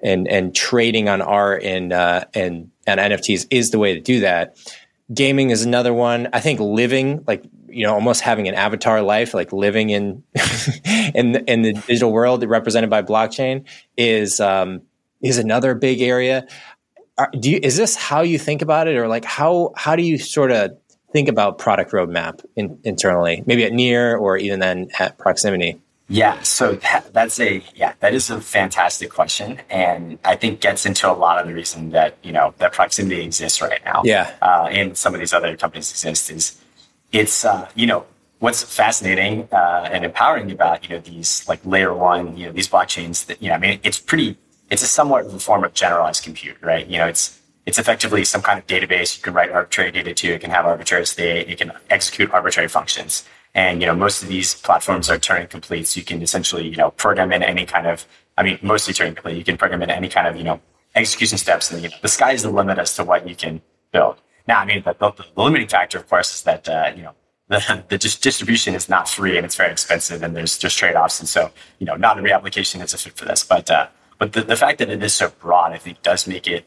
[0.02, 4.20] and, and trading on art and, uh, and, and NFTs is the way to do
[4.20, 4.58] that
[5.14, 6.30] gaming is another one.
[6.34, 10.24] I think living like you know almost having an avatar life, like living in
[11.14, 13.66] in the, in the digital world represented by blockchain
[13.98, 14.82] is um,
[15.22, 16.48] is another big area.
[17.18, 20.04] Are, do you, is this how you think about it, or like how how do
[20.04, 20.78] you sort of
[21.12, 25.80] think about product roadmap in, internally, maybe at Near or even then at Proximity?
[26.10, 30.86] Yeah, so that, that's a yeah, that is a fantastic question, and I think gets
[30.86, 34.02] into a lot of the reason that you know that proximity exists right now.
[34.04, 36.60] Yeah, uh, and some of these other companies exist is
[37.14, 38.06] it's uh, you know
[38.40, 42.68] what's fascinating uh, and empowering about you know these like layer one you know these
[42.68, 44.38] blockchains that you know I mean it's pretty
[44.70, 46.86] it's a somewhat of a form of generalized compute, right?
[46.88, 50.34] You know it's it's effectively some kind of database you can write arbitrary data to.
[50.34, 51.50] It can have arbitrary state.
[51.50, 53.24] It can execute arbitrary functions.
[53.56, 55.88] And, you know, most of these platforms are Turing complete.
[55.88, 58.06] So you can essentially, you know, program in any kind of,
[58.38, 59.38] I mean, mostly Turing complete.
[59.38, 60.60] You can program in any kind of, you know,
[60.96, 61.72] execution steps.
[61.72, 64.18] And, you know, the sky is the limit as to what you can build.
[64.48, 67.14] Now, I mean, the, the, limiting factor, of course, is that, uh, you know,
[67.48, 71.20] the, the distribution is not free and it's very expensive and there's just trade-offs.
[71.20, 73.44] And so, you know, not every application is a fit for this.
[73.44, 76.48] But, uh, but the, the fact that it is so broad, I think does make
[76.48, 76.66] it,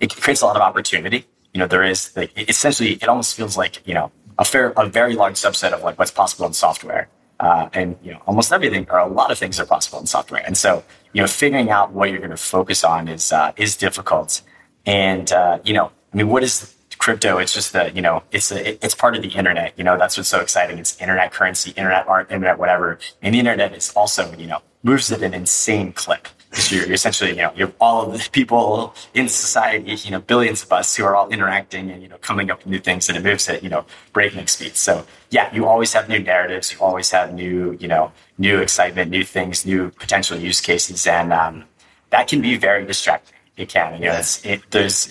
[0.00, 1.26] it creates a lot of opportunity.
[1.54, 4.86] You know, there is like, essentially, it almost feels like, you know, a fair, a
[4.86, 7.08] very large subset of like what's possible in software.
[7.40, 10.42] Uh, and you know, almost everything or a lot of things are possible in software.
[10.46, 13.76] And so, you know, figuring out what you're going to focus on is uh, is
[13.76, 14.42] difficult.
[14.86, 17.38] And uh, you know, I mean, what is crypto?
[17.38, 19.74] It's just that you know, it's a, it's part of the internet.
[19.76, 20.78] You know, that's what's so exciting.
[20.78, 22.98] It's internet currency, internet art, internet whatever.
[23.20, 26.28] And the internet is also you know moves at an insane clip
[26.70, 30.20] you're, you're, essentially, you know, you have all of the people in society, you know,
[30.20, 33.08] billions of us who are all interacting and, you know, coming up with new things
[33.08, 34.76] and it moves at, you know, breakneck speed.
[34.76, 36.72] So yeah, you always have new narratives.
[36.72, 41.06] You always have new, you know, new excitement, new things, new potential use cases.
[41.06, 41.64] And, um,
[42.10, 43.38] that can be very distracting.
[43.56, 45.08] It can, you know, it's, it, there's,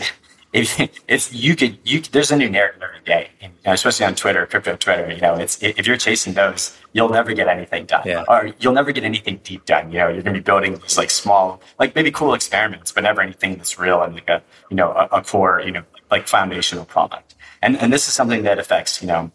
[0.54, 4.06] it, it's you could you there's a new narrative every day, and, you know, especially
[4.06, 5.12] on Twitter, crypto Twitter.
[5.12, 8.26] You know, it's if you're chasing those, you'll never get anything done, yeah.
[8.28, 9.92] or you'll never get anything deep done.
[9.92, 13.04] You know, you're going to be building these like small, like maybe cool experiments, but
[13.04, 16.28] never anything that's real and like a you know a, a core you know like
[16.28, 17.36] foundational product.
[17.62, 19.32] And and this is something that affects you know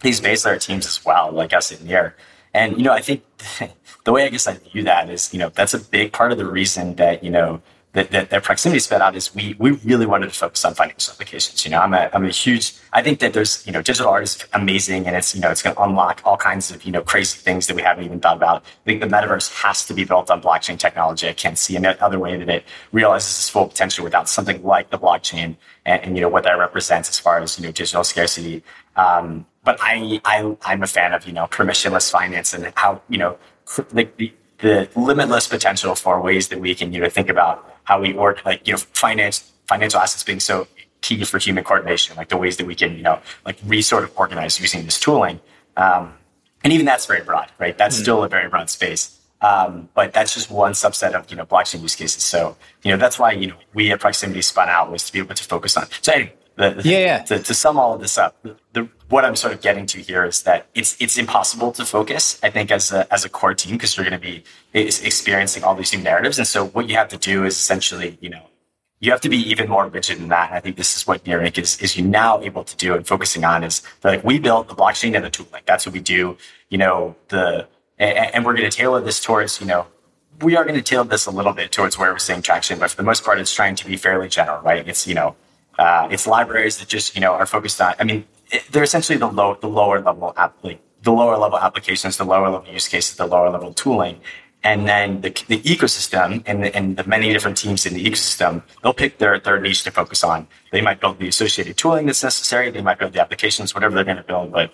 [0.00, 2.16] these base layer teams as well, like us in here.
[2.52, 3.22] And you know, I think
[4.04, 6.38] the way I guess I view that is you know that's a big part of
[6.38, 7.62] the reason that you know
[7.96, 11.64] that, that, proximity sped out is we we really wanted to focus on financial applications.
[11.64, 12.74] You know, I'm a I'm a huge.
[12.92, 15.62] I think that there's you know digital art is amazing and it's you know it's
[15.62, 18.36] going to unlock all kinds of you know crazy things that we haven't even thought
[18.36, 18.62] about.
[18.62, 21.26] I think the metaverse has to be built on blockchain technology.
[21.26, 24.90] I can't see any other way that it realizes its full potential without something like
[24.90, 25.56] the blockchain
[25.86, 28.62] and, and you know what that represents as far as you know digital scarcity.
[28.96, 33.16] Um, but I, I I'm a fan of you know permissionless finance and how you
[33.16, 33.38] know
[33.94, 38.00] like the the limitless potential for ways that we can you know think about how
[38.00, 40.68] we work, like, you know, finance, financial assets being so
[41.00, 44.04] key for human coordination, like the ways that we can, you know, like re sort
[44.04, 45.40] of organize using this tooling.
[45.76, 46.14] Um,
[46.62, 47.76] and even that's very broad, right?
[47.78, 48.02] That's mm.
[48.02, 49.16] still a very broad space.
[49.40, 52.22] Um, but that's just one subset of you know blockchain use cases.
[52.22, 55.18] So you know that's why you know we at Proximity spun out was to be
[55.18, 55.86] able to focus on.
[56.00, 57.18] So anyway, the, the, yeah, yeah.
[57.24, 58.34] To, to, sum all of this up,
[58.72, 62.40] the, what I'm sort of getting to here is that it's it's impossible to focus.
[62.42, 65.74] I think as a as a core team because you're going to be experiencing all
[65.74, 68.46] these new narratives, and so what you have to do is essentially you know
[69.00, 70.48] you have to be even more rigid than that.
[70.48, 71.58] And I think this is what Near Inc.
[71.58, 74.74] is, is you now able to do and focusing on is like we built the
[74.74, 75.62] blockchain and the tooling.
[75.66, 76.36] That's what we do.
[76.70, 79.86] You know, the, and, and we're going to tailor this towards, you know,
[80.40, 82.90] we are going to tailor this a little bit towards where we're seeing traction, but
[82.90, 84.86] for the most part, it's trying to be fairly general, right?
[84.86, 85.36] It's, you know,
[85.78, 89.18] uh, it's libraries that just, you know, are focused on, I mean, it, they're essentially
[89.18, 92.88] the low, the lower level app, like the lower level applications, the lower level use
[92.88, 94.20] cases, the lower level tooling
[94.66, 98.64] and then the, the ecosystem and the, and the many different teams in the ecosystem,
[98.82, 100.48] they'll pick their, their niche to focus on.
[100.72, 102.70] They might build the associated tooling that's necessary.
[102.70, 104.50] They might build the applications, whatever they're going to build.
[104.50, 104.72] But,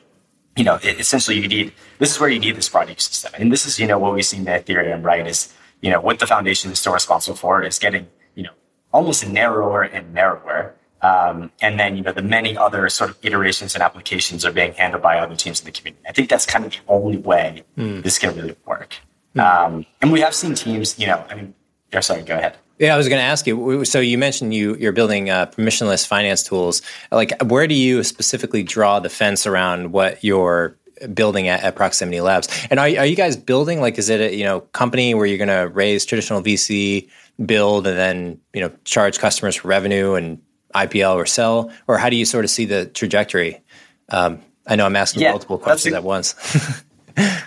[0.56, 3.38] you know, essentially you need, this is where you need this broad ecosystem.
[3.38, 5.26] And this is, you know, what we see in the Ethereum, right?
[5.26, 8.52] Is, you know, what the foundation is still responsible for is getting, you know,
[8.94, 10.74] almost narrower and narrower.
[11.02, 14.72] Um, and then, you know, the many other sort of iterations and applications are being
[14.74, 16.02] handled by other teams in the community.
[16.08, 18.02] I think that's kind of the only way mm.
[18.02, 18.96] this can really work.
[19.36, 21.54] Um, and we have seen teams, you know, I mean,
[21.92, 22.56] yeah, sorry, go ahead.
[22.78, 23.84] Yeah, I was going to ask you.
[23.84, 26.82] So you mentioned you you're building uh, permissionless finance tools.
[27.10, 30.76] Like, where do you specifically draw the fence around what you're
[31.14, 32.48] building at, at Proximity Labs?
[32.70, 35.38] And are, are you guys building like is it a you know company where you're
[35.38, 37.08] going to raise traditional VC
[37.44, 40.40] build and then you know charge customers for revenue and
[40.74, 43.60] IPO or sell, or how do you sort of see the trajectory?
[44.08, 46.34] Um, I know I'm asking yeah, multiple questions a, at once.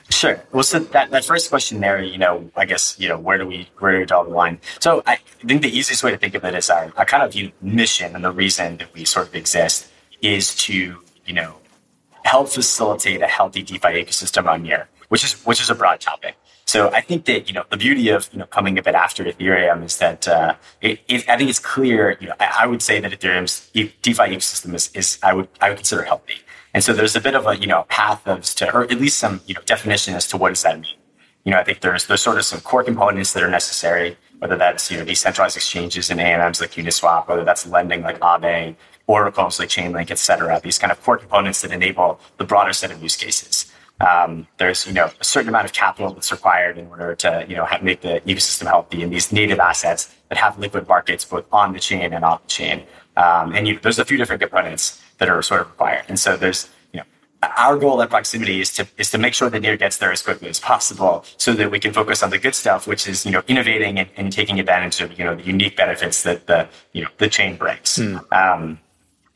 [0.09, 0.41] Sure.
[0.51, 3.45] Well, so that, that first question there, you know, I guess, you know, where do
[3.45, 4.59] we where do we draw the line?
[4.79, 7.53] So I think the easiest way to think of it is our, our kind of
[7.61, 11.55] mission and the reason that we sort of exist is to, you know,
[12.23, 16.35] help facilitate a healthy DeFi ecosystem on Near, which is which is a broad topic.
[16.67, 19.23] So I think that you know the beauty of you know coming a bit after
[19.23, 22.17] Ethereum is that uh, it, it, I think it's clear.
[22.19, 25.69] You know, I, I would say that Ethereum's DeFi ecosystem is, is I would I
[25.69, 26.39] would consider healthy.
[26.75, 29.17] And so there's a bit of a, you know, path of to, or at least
[29.17, 30.91] some, you know, definition as to what does that mean.
[31.45, 34.57] You know, I think there's there's sort of some core components that are necessary, whether
[34.57, 38.75] that's, you know, decentralized exchanges and AMMs like Uniswap, whether that's lending like Aave,
[39.07, 42.91] oracles like Chainlink, et cetera, these kind of core components that enable the broader set
[42.91, 43.64] of use cases.
[44.01, 47.55] Um, there's you know a certain amount of capital that's required in order to you
[47.55, 51.45] know have, make the ecosystem healthy and these native assets that have liquid markets both
[51.51, 52.83] on the chain and off the chain.
[53.17, 56.03] Um, and you, there's a few different components that are sort of required.
[56.09, 57.05] And so there's, you know,
[57.57, 60.21] our goal at proximity is to is to make sure the Near gets there as
[60.21, 63.31] quickly as possible so that we can focus on the good stuff, which is, you
[63.31, 67.03] know, innovating and, and taking advantage of, you know, the unique benefits that the, you
[67.03, 67.97] know, the chain brings.
[67.97, 68.31] Mm.
[68.33, 68.79] Um,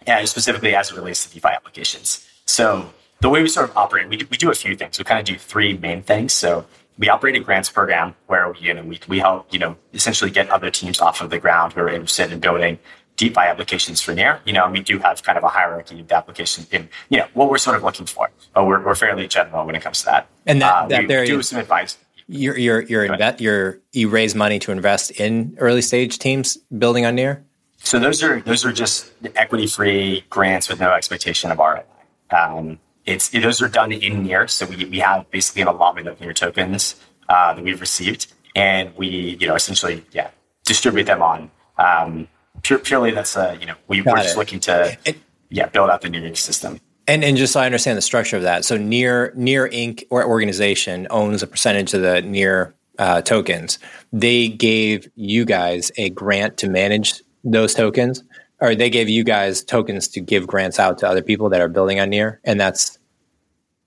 [0.06, 2.28] and specifically as it relates to DeFi applications.
[2.46, 2.90] So
[3.22, 4.98] the way we sort of operate, we do, we do a few things.
[4.98, 6.34] We kind of do three main things.
[6.34, 6.66] So
[6.98, 10.32] we operate a grants program where we, you know we, we help you know essentially
[10.32, 12.80] get other teams off of the ground who are interested in building
[13.20, 14.40] DeFi applications for Near.
[14.46, 17.18] You know, and we do have kind of a hierarchy of the application in, you
[17.18, 18.30] know, what we're sort of looking for.
[18.54, 20.28] But we're, we're fairly general when it comes to that.
[20.46, 21.98] And that, uh, that we there do some advice.
[22.28, 27.06] You're, you're, you're, inve- you're, you raise money to invest in early stage teams building
[27.06, 27.44] on Near?
[27.80, 31.84] So those are, those are just equity free grants with no expectation of ROI.
[32.32, 32.80] Um,
[33.10, 34.48] it's, it, those are done in Near.
[34.48, 36.96] So we, we have basically an allotment of Near tokens
[37.28, 38.32] uh, that we've received.
[38.56, 40.32] And we, you know, essentially, yeah,
[40.66, 42.28] distribute them on um,
[42.62, 45.20] pure, purely that's uh, you know we, we're just looking to and,
[45.50, 46.80] yeah build out the Near system.
[47.08, 50.04] And and just so I understand the structure of that, so Near Near Inc.
[50.10, 53.80] or organization owns a percentage of the Near uh, tokens.
[54.14, 58.24] They gave you guys a grant to manage those tokens,
[58.60, 61.70] or they gave you guys tokens to give grants out to other people that are
[61.70, 62.99] building on Near, and that's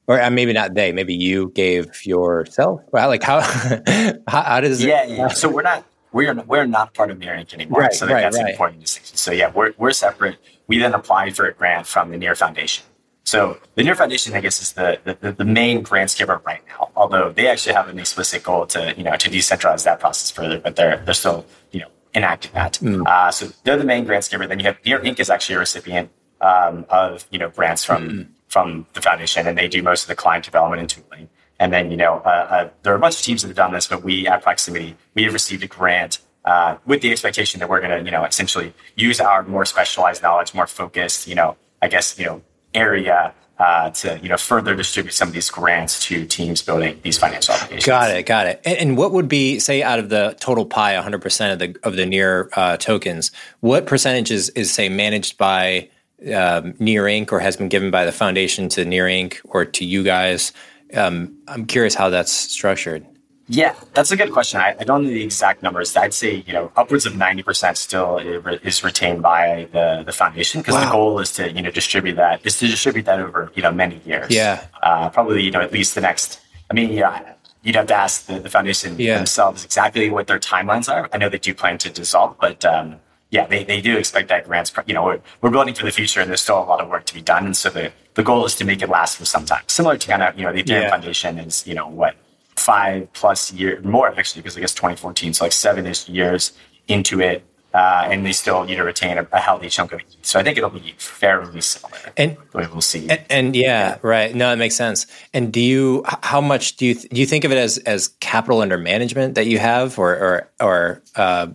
[0.06, 2.80] or uh, maybe not they, maybe you gave yourself.
[2.92, 3.40] Well, like how
[4.28, 5.28] how, how does yeah, it, yeah.
[5.28, 7.54] So we're not we're we're not part of Near Inc.
[7.54, 7.80] anymore.
[7.80, 8.46] Right, so right, that's right.
[8.46, 9.16] an important distinction.
[9.16, 10.38] So yeah, we're we're separate.
[10.66, 12.84] We then applied for a grant from the Near Foundation.
[13.24, 16.90] So the Near Foundation, I guess, is the, the, the main grants giver right now.
[16.96, 20.58] Although they actually have an explicit goal to you know to decentralize that process further,
[20.58, 22.74] but they're they're still you know enacting that.
[22.74, 23.06] Mm.
[23.06, 24.46] Uh, so they're the main grants giver.
[24.46, 25.20] Then you have Near Inc.
[25.20, 28.28] is actually a recipient um, of you know grants from mm.
[28.52, 31.28] From the foundation, and they do most of the client development and tooling.
[31.58, 33.72] And then, you know, uh, uh, there are a bunch of teams that have done
[33.72, 37.68] this, but we at Proximity, we have received a grant uh, with the expectation that
[37.70, 41.56] we're going to, you know, essentially use our more specialized knowledge, more focused, you know,
[41.80, 42.42] I guess, you know,
[42.74, 47.16] area uh, to you know further distribute some of these grants to teams building these
[47.16, 47.86] financial applications.
[47.86, 48.60] Got it, got it.
[48.64, 51.78] And, and what would be say out of the total pie, 100 percent of the
[51.86, 53.30] of the near uh, tokens,
[53.60, 55.88] what percentage is, is say managed by
[56.34, 57.32] um, Near Inc.
[57.32, 59.40] or has been given by the foundation to Near Inc.
[59.44, 60.52] or to you guys?
[60.94, 63.06] Um, I'm curious how that's structured.
[63.48, 64.60] Yeah, that's a good question.
[64.60, 65.96] I, I, don't know the exact numbers.
[65.96, 70.60] I'd say you know upwards of ninety percent still is retained by the, the foundation
[70.60, 70.84] because wow.
[70.84, 73.72] the goal is to you know distribute that is to distribute that over you know
[73.72, 74.30] many years.
[74.30, 76.40] Yeah, uh, probably you know at least the next.
[76.70, 79.16] I mean, yeah, you'd have to ask the, the foundation yeah.
[79.16, 81.08] themselves exactly what their timelines are.
[81.12, 83.00] I know they do plan to dissolve, but um,
[83.32, 84.70] yeah, they, they do expect that grants.
[84.86, 87.06] You know, we're, we're building for the future, and there's still a lot of work
[87.06, 87.46] to be done.
[87.46, 89.62] And so the the goal is to make it last for some time.
[89.68, 90.90] Similar to kind of you know the Ethereum yeah.
[90.90, 92.14] Foundation is you know what
[92.56, 96.52] five plus years, more actually, because I guess 2014, so like seven ish years
[96.88, 97.42] into it.
[97.72, 100.16] Uh, and they still you know retain a, a, healthy chunk of it.
[100.20, 101.98] So I think it'll be fairly similar.
[102.18, 103.08] And we'll see.
[103.08, 104.34] And, and yeah, yeah, right.
[104.34, 105.06] No, that makes sense.
[105.32, 106.04] And do you?
[106.22, 109.46] How much do you do you think of it as as capital under management that
[109.46, 111.46] you have, or or or uh,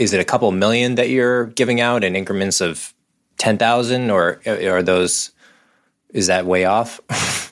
[0.00, 2.94] is it a couple million that you're giving out in increments of
[3.36, 5.30] ten thousand, or are those?
[6.08, 7.00] Is that way off?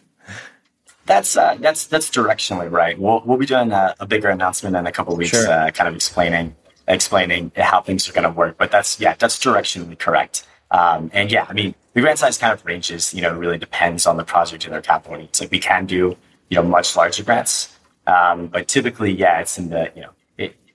[1.06, 2.98] That's uh, that's that's directionally right.
[2.98, 5.50] We'll we'll be doing a, a bigger announcement in a couple weeks, sure.
[5.50, 6.54] uh, kind of explaining
[6.86, 8.58] explaining how things are going to work.
[8.58, 10.46] But that's yeah, that's directionally correct.
[10.70, 13.14] Um, and yeah, I mean the grant size kind of ranges.
[13.14, 15.40] You know, really depends on the project and their capital needs.
[15.40, 16.14] Like we can do
[16.50, 17.74] you know much larger grants,
[18.06, 20.10] um, but typically yeah, it's in the you know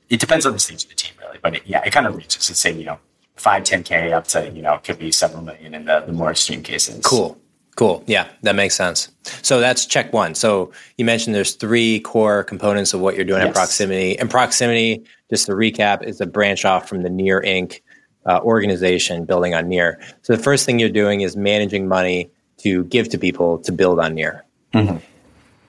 [0.09, 1.39] it, depends on the stage of the team really.
[1.41, 2.49] But it, yeah, it kind of reaches.
[2.49, 2.99] Let's say you know
[3.35, 6.63] five, 10k up to you know could be several million in the, the more extreme
[6.63, 7.03] cases.
[7.03, 7.37] Cool.
[7.75, 8.03] Cool.
[8.05, 9.09] Yeah, that makes sense.
[9.41, 10.35] So that's check one.
[10.35, 13.49] So you mentioned there's three core components of what you're doing yes.
[13.49, 14.17] at Proximity.
[14.19, 17.81] And Proximity, just to recap, is a branch off from the Near Inc.
[18.25, 19.99] Uh, organization building on Near.
[20.21, 23.99] So the first thing you're doing is managing money to give to people to build
[23.99, 24.45] on Near.
[24.73, 24.97] Mm-hmm.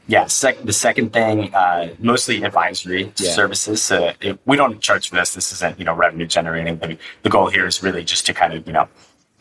[0.07, 0.27] Yeah.
[0.27, 3.33] Sec- the second thing, uh, mostly advisory yeah.
[3.33, 3.83] services.
[3.83, 5.35] So it, we don't charge for this.
[5.35, 6.79] This isn't you know revenue generating.
[6.79, 8.89] The, the goal here is really just to kind of you know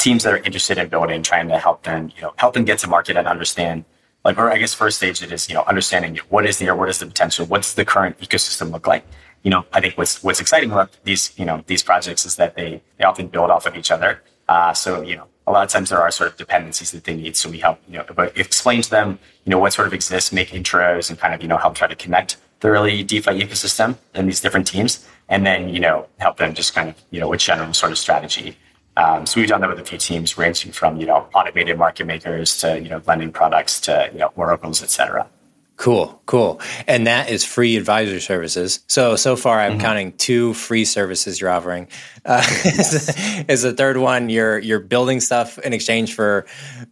[0.03, 2.77] teams that are interested in building, trying to help them, you know, help them get
[2.79, 3.85] to market and understand,
[4.25, 6.89] like, or I guess first stage it is, you know, understanding what is there, what
[6.89, 9.05] is the potential, what's the current ecosystem look like.
[9.43, 12.55] You know, I think what's what's exciting about these, you know, these projects is that
[12.55, 14.21] they they often build off of each other.
[14.47, 17.15] Uh, so you know, a lot of times there are sort of dependencies that they
[17.15, 17.35] need.
[17.35, 20.31] So we help, you know, but explain to them, you know, what sort of exists,
[20.31, 23.97] make intros, and kind of you know help try to connect the early DeFi ecosystem
[24.13, 27.27] and these different teams, and then you know help them just kind of you know
[27.27, 28.57] with general sort of strategy.
[28.95, 32.05] Um, so we've done that with a few teams ranging from, you know, automated market
[32.05, 35.27] makers to, you know, lending products to, you know, oracles, et cetera.
[35.75, 36.61] Cool, cool.
[36.87, 38.79] And that is free advisory services.
[38.87, 39.81] So, so far I'm mm-hmm.
[39.81, 41.87] counting two free services you're offering.
[42.25, 46.45] Uh, is, is the third one you're, you're building stuff in exchange for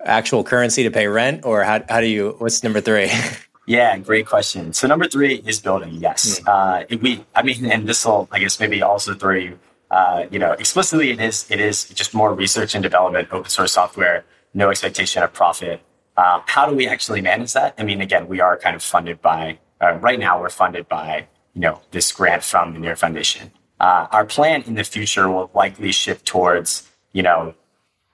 [0.04, 3.12] actual currency to pay rent or how, how do you, what's number three?
[3.68, 4.74] Yeah, great question.
[4.74, 5.94] So number three is building.
[5.94, 6.48] Yes, mm.
[6.48, 7.24] uh, we.
[7.36, 9.60] I mean, and this will, I guess, maybe also throw you
[9.92, 13.74] uh, you know, explicitly it is it is just more research and development, open source
[13.74, 14.24] software,
[14.54, 15.82] no expectation of profit.
[16.18, 17.74] Uh, how do we actually manage that?
[17.78, 21.28] I mean, again, we are kind of funded by uh, right now we're funded by
[21.54, 23.52] you know this grant from the Near Foundation.
[23.80, 27.56] Uh, our plan in the future will likely shift towards you know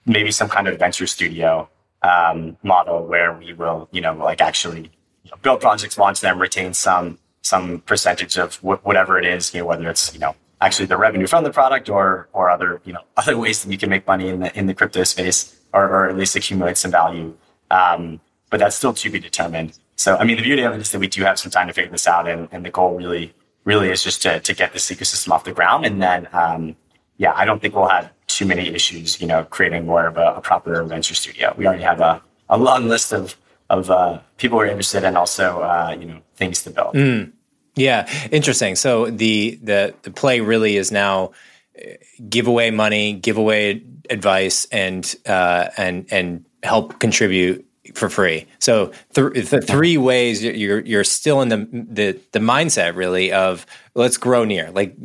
[0.05, 1.69] maybe some kind of venture studio
[2.03, 4.91] um, model where we will you know like actually
[5.23, 9.53] you know, build projects, launch them, retain some some percentage of wh- whatever it is,
[9.53, 12.81] you know, whether it's you know actually the revenue from the product or or other
[12.85, 15.59] you know other ways that you can make money in the in the crypto space
[15.73, 17.35] or, or at least accumulate some value.
[17.71, 19.77] Um, but that's still to be determined.
[19.95, 21.73] So I mean the beauty of it is that we do have some time to
[21.73, 23.33] figure this out and, and the goal really
[23.65, 26.75] really is just to to get this ecosystem off the ground and then um,
[27.17, 30.35] yeah I don't think we'll have too many issues you know creating more of a,
[30.35, 31.53] a proper venture studio.
[31.57, 33.35] We already have a, a long list of
[33.69, 36.93] of uh, people who are interested and also uh, you know things to build.
[36.95, 37.33] Mm.
[37.75, 38.75] Yeah, interesting.
[38.75, 41.31] So the the the play really is now
[41.77, 41.91] uh,
[42.29, 48.45] give away money, give away advice, and uh, and and help contribute for free.
[48.59, 53.65] So th- the three ways you're you're still in the the the mindset really of
[53.95, 54.95] let's grow near like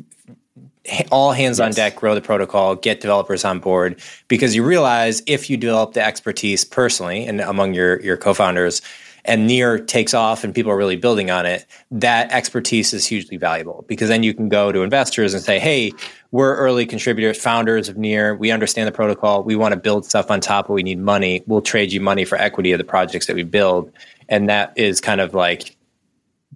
[1.12, 1.66] all hands yes.
[1.66, 5.92] on deck, grow the protocol, get developers on board because you realize if you develop
[5.92, 8.82] the expertise personally and among your your co-founders
[9.24, 13.36] and Near takes off and people are really building on it, that expertise is hugely
[13.36, 15.92] valuable because then you can go to investors and say, hey,
[16.32, 18.34] we're early contributors, founders of Near.
[18.34, 19.44] We understand the protocol.
[19.44, 21.44] We want to build stuff on top, but we need money.
[21.46, 23.92] We'll trade you money for equity of the projects that we build.
[24.30, 25.76] And that is kind of like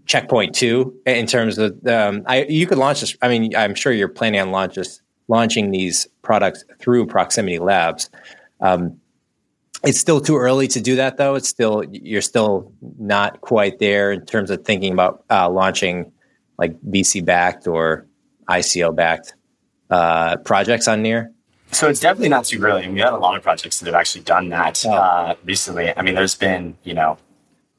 [0.07, 3.19] checkpoint two in terms of um, I, you could launch this.
[3.21, 4.79] I mean, I'm sure you're planning on launch
[5.29, 8.09] launching these products through Proximity Labs.
[8.61, 8.99] Um,
[9.85, 11.35] it's still too early to do that, though.
[11.35, 16.13] It's still you're still not quite there in terms of thinking about uh, launching
[16.57, 18.07] like VC backed or
[18.49, 19.35] ICO backed
[19.91, 21.33] uh, projects on Near.
[21.73, 22.83] So it's definitely not too early.
[22.83, 24.93] I mean, we had a lot of projects that have actually done that oh.
[24.93, 25.97] uh, recently.
[25.97, 27.19] I mean, there's been you know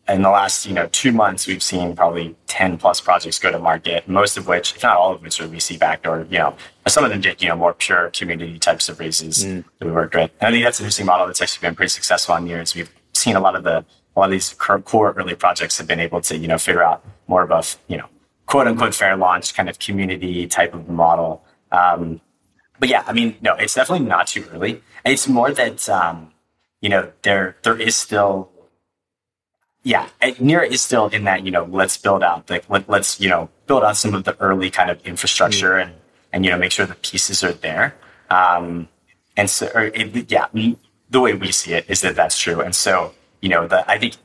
[0.09, 3.59] in the last you know two months we've seen probably 10 plus projects go to
[3.59, 6.55] market most of which if not all of which are vc backed or you know
[6.87, 9.63] some of them did you know more pure community types of raises mm.
[9.79, 11.89] that we worked with and i think that's an interesting model that's actually been pretty
[11.89, 13.85] successful on Near we've seen a lot of the
[14.15, 17.05] a lot of these core early projects have been able to you know figure out
[17.27, 18.07] more of a you know
[18.45, 22.21] quote unquote fair launch kind of community type of model um,
[22.79, 26.31] but yeah i mean no it's definitely not too early it's more that um,
[26.81, 28.51] you know there there is still
[29.87, 30.09] yeah,
[30.41, 33.47] Near is still in that, you know, let's build out the, let, us you know,
[33.67, 35.83] build out some of the early kind of infrastructure mm.
[35.83, 35.93] and,
[36.33, 37.95] and, you know, make sure the pieces are there.
[38.29, 38.89] Um,
[39.37, 40.47] and so, or it, yeah,
[41.09, 42.59] the way we see it is that that's true.
[42.59, 44.15] And so, you know, the, I think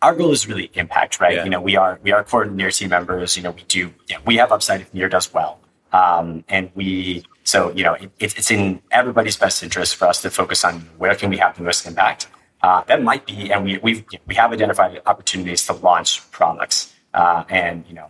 [0.00, 1.36] our goal is really impact, right?
[1.36, 1.44] Yeah.
[1.44, 4.16] You know, we are, we are core Near team members, you know, we do, yeah,
[4.24, 5.60] we have upside if Near does well.
[5.92, 10.30] Um, and we, so, you know, it, it's in everybody's best interest for us to
[10.30, 12.28] focus on where can we have the most impact
[12.62, 17.44] uh, that might be, and we we've we have identified opportunities to launch products, uh,
[17.48, 18.08] and you know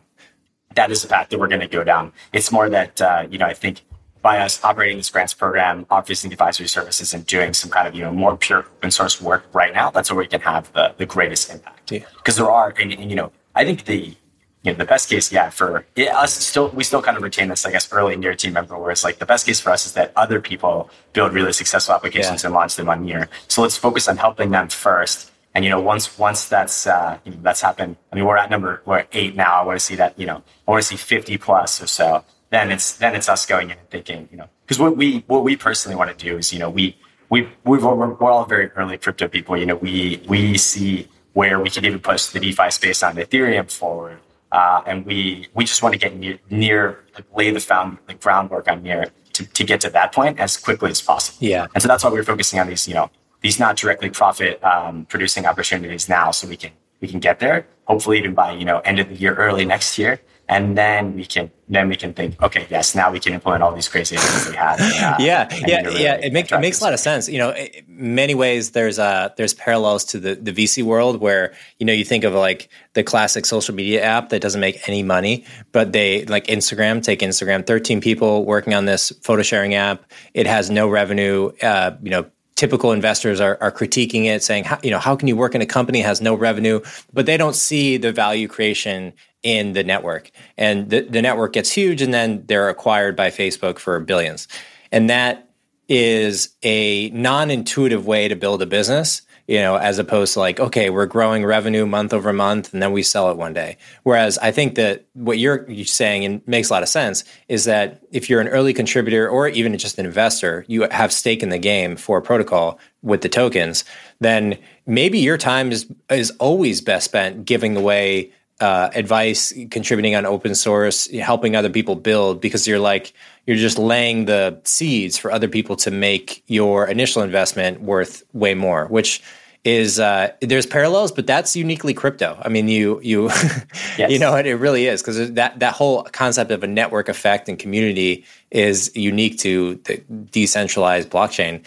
[0.74, 2.12] that is the path that we're going to go down.
[2.32, 3.80] It's more that uh, you know I think
[4.20, 8.02] by us operating this grants program, offering advisory services, and doing some kind of you
[8.02, 11.06] know more pure open source work right now, that's where we can have the the
[11.06, 11.88] greatest impact.
[11.88, 12.44] Because yeah.
[12.44, 14.14] there are, and, and you know, I think the
[14.62, 17.48] you know, the best case, yeah, for yeah, us still, we still kind of retain
[17.48, 19.86] this, I guess, early near team member where it's like the best case for us
[19.86, 22.48] is that other people build really successful applications yeah.
[22.48, 23.28] and launch them on Near.
[23.48, 25.32] So let's focus on helping them first.
[25.54, 28.50] And, you know, once, once that's, uh, you know, that's happened, I mean, we're at
[28.50, 29.60] number, we're at eight now.
[29.60, 32.24] I want to see that, you know, I want to see 50 plus or so.
[32.50, 35.42] Then it's, then it's us going in and thinking, you know, because what we, what
[35.42, 36.96] we personally want to do is, you know, we,
[37.30, 39.56] we, we've, we're, we're all very early crypto people.
[39.56, 43.70] You know, we, we see where we can even push the DeFi space on Ethereum
[43.70, 44.20] forward
[44.52, 48.14] uh, and we we just want to get near, near like, lay the found the
[48.14, 51.38] groundwork on near to, to get to that point as quickly as possible.
[51.40, 51.66] Yeah.
[51.74, 55.06] And so that's why we're focusing on these, you know, these not directly profit um,
[55.06, 57.66] producing opportunities now, so we can we can get there.
[57.86, 60.20] Hopefully, even by you know end of the year, early next year,
[60.52, 63.72] and then we can then we can think, okay, yes, now we can implement all
[63.74, 64.78] these crazy things we have.
[64.78, 66.16] Uh, yeah, yeah, really yeah.
[66.16, 67.26] It, make, it makes a lot of sense.
[67.26, 71.54] You know, in many ways, there's uh there's parallels to the the VC world where
[71.78, 75.02] you know you think of like the classic social media app that doesn't make any
[75.02, 77.02] money, but they like Instagram.
[77.02, 80.04] Take Instagram, 13 people working on this photo sharing app.
[80.34, 81.52] It has no revenue.
[81.62, 85.26] Uh, you know typical investors are, are critiquing it, saying, how, you know, how can
[85.26, 86.80] you work in a company has no revenue,
[87.12, 89.12] but they don't see the value creation
[89.42, 90.30] in the network.
[90.56, 94.48] And the, the network gets huge, and then they're acquired by Facebook for billions.
[94.90, 95.50] And that
[95.88, 100.88] is a non-intuitive way to build a business you know, as opposed to like, okay,
[100.88, 103.76] we're growing revenue month over month and then we sell it one day.
[104.04, 108.02] Whereas I think that what you're saying and makes a lot of sense is that
[108.12, 111.58] if you're an early contributor or even just an investor, you have stake in the
[111.58, 113.84] game for a protocol with the tokens,
[114.20, 120.24] then maybe your time is is always best spent giving away uh, advice, contributing on
[120.26, 123.12] open source, helping other people build because you're like
[123.46, 128.54] you're just laying the seeds for other people to make your initial investment worth way
[128.54, 129.20] more, which
[129.64, 132.36] is uh, there's parallels, but that's uniquely crypto.
[132.42, 133.26] I mean, you you
[133.96, 134.10] yes.
[134.10, 137.48] you know it, it really is because that that whole concept of a network effect
[137.48, 139.98] and community is unique to the
[140.30, 141.64] decentralized blockchain.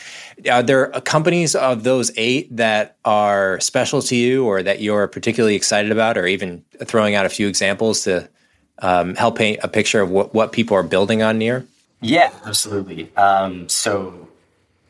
[0.51, 5.55] Are there companies of those eight that are special to you, or that you're particularly
[5.55, 8.29] excited about, or even throwing out a few examples to
[8.79, 11.65] um, help paint a picture of what, what people are building on near?
[12.01, 13.15] Yeah, absolutely.
[13.15, 14.24] Um, so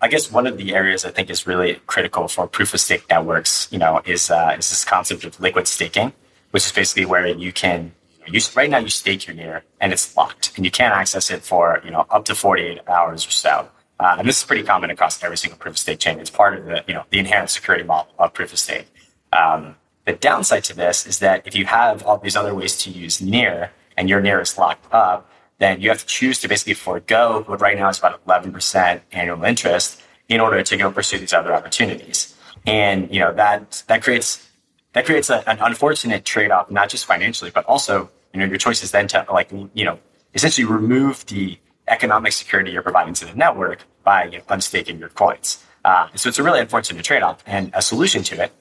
[0.06, 3.06] I guess one of the areas I think is really critical for proof of stake
[3.10, 6.14] networks, you know, is uh, is this concept of liquid staking,
[6.51, 7.91] which is basically where you can
[8.28, 11.41] you right now you stake your near and it's locked and you can't access it
[11.41, 13.68] for you know up to 48 hours or so.
[13.99, 16.20] Uh, and this is pretty common across every single proof of stake chain.
[16.20, 18.86] It's part of the you know the inherent security model of proof of stake.
[19.34, 19.76] Um,
[20.06, 23.24] the downside to this is that if you have all these other ways to use
[23.24, 25.28] near and your near is locked up,
[25.58, 29.43] then you have to choose to basically forego what right now is about 11% annual
[29.43, 32.36] interest in order to go pursue these other opportunities.
[32.66, 34.49] And, you know, that, that creates,
[34.93, 38.84] that creates a, an unfortunate trade-off, not just financially, but also, you know, your choice
[38.84, 39.99] is then to like, you know,
[40.34, 45.10] essentially remove the economic security you're providing to the network by you know, unstaking your
[45.10, 45.64] coins.
[45.86, 47.43] Uh, so it's a really unfortunate trade-off.
[47.45, 48.51] And a solution to it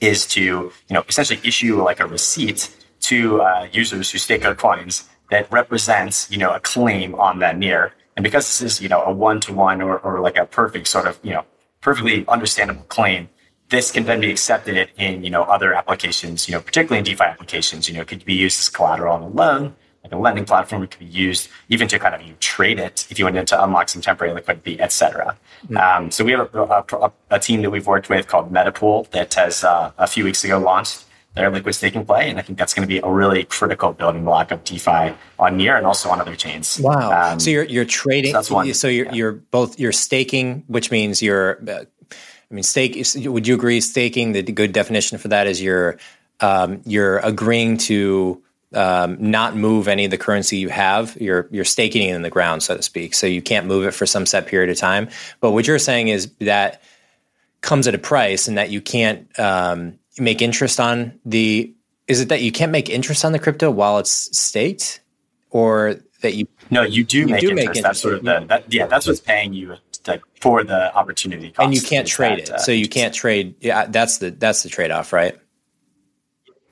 [0.00, 4.54] is to, you know, essentially issue like a receipt to uh, users who stake their
[4.54, 7.92] coins that represents, you know, a claim on that near.
[8.16, 10.88] And because this is, you know, a one to one or, or like a perfect
[10.88, 11.44] sort of, you know,
[11.86, 13.28] perfectly understandable claim.
[13.68, 17.24] This can then be accepted in, you know, other applications, you know, particularly in DeFi
[17.24, 20.44] applications, you know, it could be used as collateral on a loan, like a lending
[20.44, 20.82] platform.
[20.84, 23.62] It could be used even to kind of you trade it if you wanted to
[23.62, 25.36] unlock some temporary liquidity, et cetera.
[25.64, 25.76] Mm-hmm.
[25.76, 29.34] Um, so we have a, a, a, team that we've worked with called Metapool that
[29.34, 31.05] has uh, a few weeks ago launched
[31.36, 32.28] their liquid staking play.
[32.28, 35.56] And I think that's going to be a really critical building block of DeFi on
[35.56, 36.80] Near and also on other chains.
[36.80, 37.32] Wow.
[37.32, 38.32] Um, so you're, you're trading.
[38.32, 39.12] So, that's one, so you're, yeah.
[39.12, 41.84] you're both, you're staking, which means you're, uh,
[42.50, 45.98] I mean, stake, would you agree staking, the good definition for that is you're,
[46.40, 48.42] um, you're agreeing to
[48.74, 51.16] um, not move any of the currency you have.
[51.20, 53.14] You're you're staking it in the ground, so to speak.
[53.14, 55.08] So you can't move it for some set period of time.
[55.40, 56.82] But what you're saying is that
[57.62, 61.72] comes at a price, and that you can't um, make interest on the.
[62.08, 65.00] Is it that you can't make interest on the crypto while it's staked,
[65.50, 66.46] or that you?
[66.70, 67.56] No, you do, you make, do interest.
[67.56, 67.82] make interest.
[67.82, 68.86] That's sort of the that, yeah.
[68.86, 71.52] That's what's paying you to, for the opportunity.
[71.58, 73.56] and you can't trade that, it, uh, so you can't trade.
[73.60, 75.36] Yeah, that's the that's the trade off, right?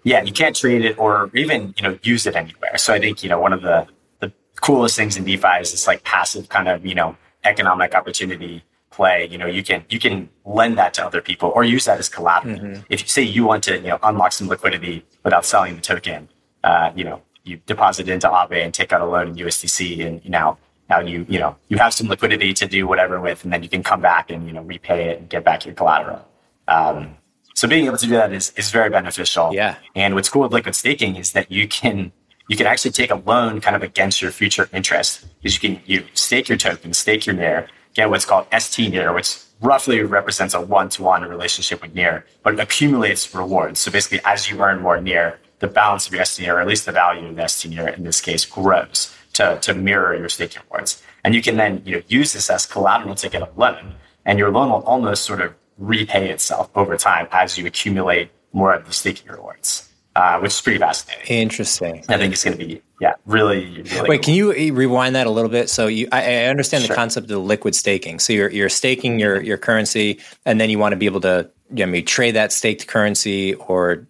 [0.05, 2.77] yeah, you can't trade it or even, you know, use it anywhere.
[2.77, 3.87] So I think, you know, one of the,
[4.21, 8.63] the coolest things in DeFi is this like passive kind of, you know, economic opportunity
[8.95, 9.29] play.
[9.31, 12.09] You know, you can, you can lend that to other people or use that as
[12.09, 12.59] collateral.
[12.59, 12.83] Mm-hmm.
[12.89, 16.29] If you say you want to, you know, unlock some liquidity without selling the token,
[16.63, 20.25] uh, you know, you deposit into Aave and take out a loan in USDC and
[20.25, 23.53] you now, now you, you know, you have some liquidity to do whatever with, and
[23.53, 26.27] then you can come back and, you know, repay it and get back your collateral.
[26.69, 27.17] Um,
[27.55, 29.55] so being able to do that is, is very beneficial.
[29.55, 29.77] Yeah.
[29.95, 32.13] And what's cool with liquid staking is that you can
[32.49, 35.25] you can actually take a loan kind of against your future interest.
[35.41, 39.13] Because you can you stake your token, stake your NEAR, get what's called ST NEAR,
[39.13, 43.81] which roughly represents a one-to-one relationship with NEAR, but it accumulates rewards.
[43.81, 46.67] So basically as you earn more NEAR, the balance of your ST NEAR, or at
[46.67, 50.29] least the value of the ST NEAR in this case, grows to, to mirror your
[50.29, 51.03] staking rewards.
[51.25, 53.95] And you can then you know use this as collateral to get a loan.
[54.27, 58.75] And your loan will almost sort of repay itself over time as you accumulate more
[58.75, 61.27] of these staking rewards, uh, which is pretty fascinating.
[61.27, 62.05] Interesting.
[62.09, 65.27] I think it's going to be, yeah, really, really Wait, could can you rewind that
[65.27, 65.69] a little bit?
[65.69, 66.89] So you, I, I understand sure.
[66.89, 68.19] the concept of liquid staking.
[68.19, 71.51] So you're, you're staking your, your currency and then you want to be able to,
[71.69, 74.09] you know, maybe trade that staked currency or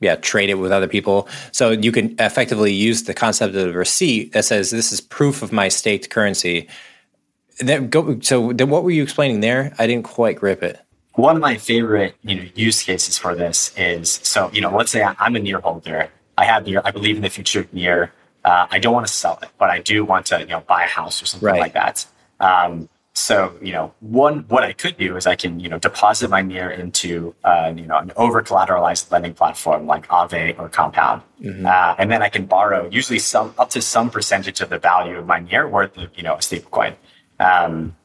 [0.00, 1.28] yeah, trade it with other people.
[1.52, 5.40] So you can effectively use the concept of a receipt that says this is proof
[5.40, 6.68] of my staked currency
[7.60, 9.72] that go, so then what were you explaining there?
[9.78, 10.78] I didn't quite grip it.
[11.14, 14.90] One of my favorite, you know, use cases for this is so, you know, let's
[14.90, 16.10] say I'm a NEAR holder.
[16.36, 16.82] I have NEAR.
[16.84, 18.12] I believe in the future of NEAR.
[18.44, 20.84] Uh, I don't want to sell it, but I do want to, you know, buy
[20.84, 21.60] a house or something right.
[21.60, 22.06] like that.
[22.40, 26.28] Um, so, you know, one what I could do is I can, you know, deposit
[26.30, 31.22] my NEAR into, uh, you know, an over collateralized lending platform like Aave or Compound,
[31.40, 31.64] mm-hmm.
[31.64, 35.16] uh, and then I can borrow usually some up to some percentage of the value
[35.16, 36.96] of my NEAR worth of, you know, a stablecoin.
[37.38, 37.96] Um,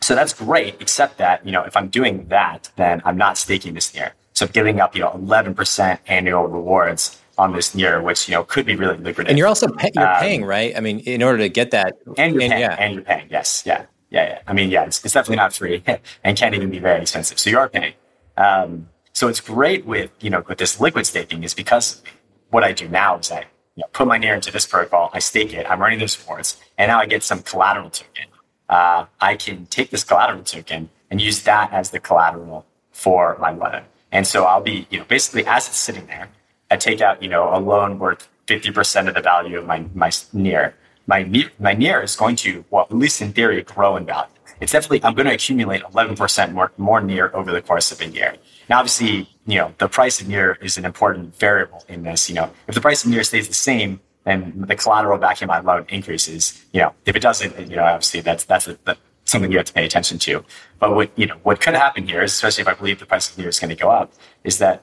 [0.00, 3.74] so that's great, except that, you know, if I'm doing that, then I'm not staking
[3.74, 4.14] this NEAR.
[4.32, 8.44] So I'm giving up, you know, 11% annual rewards on this NEAR, which, you know,
[8.44, 9.30] could be really lucrative.
[9.30, 10.76] And you're also pay- you're um, paying, right?
[10.76, 11.98] I mean, in order to get that.
[12.16, 12.76] And you're and, paying, yeah.
[12.78, 13.62] and you're paying, yes.
[13.66, 13.86] Yeah.
[14.10, 14.28] Yeah.
[14.28, 14.38] yeah.
[14.46, 15.82] I mean, yeah, it's, it's definitely not free
[16.24, 17.38] and can't even be very expensive.
[17.38, 17.94] So you are paying.
[18.36, 22.02] Um, so it's great with, you know, with this liquid staking is because
[22.50, 23.40] what I do now is I
[23.76, 26.60] you know, put my NEAR into this protocol, I stake it, I'm running those rewards,
[26.78, 28.26] and now I get some collateral token
[28.68, 33.50] uh, I can take this collateral token and use that as the collateral for my
[33.50, 33.82] loan.
[34.10, 36.28] And so I'll be, you know, basically as it's sitting there,
[36.74, 40.10] I take out, you know, a loan worth 50% of the value of my, my
[40.32, 40.74] NEAR.
[41.06, 41.20] My,
[41.60, 44.34] my NEAR is going to, well, at least in theory, grow in value.
[44.60, 48.08] It's definitely, I'm going to accumulate 11% more, more NEAR over the course of a
[48.08, 48.34] year.
[48.68, 52.28] Now, obviously, you know, the price of NEAR is an important variable in this.
[52.28, 55.60] You know, if the price of NEAR stays the same, and the collateral backing my
[55.60, 56.64] loan increases.
[56.72, 59.72] You know, if it doesn't, you know, obviously that's that's, a, something you have to
[59.72, 60.42] pay attention to.
[60.78, 63.36] But what you know, what could happen here, especially if I believe the price of
[63.36, 64.12] NEAR is going to go up,
[64.44, 64.82] is that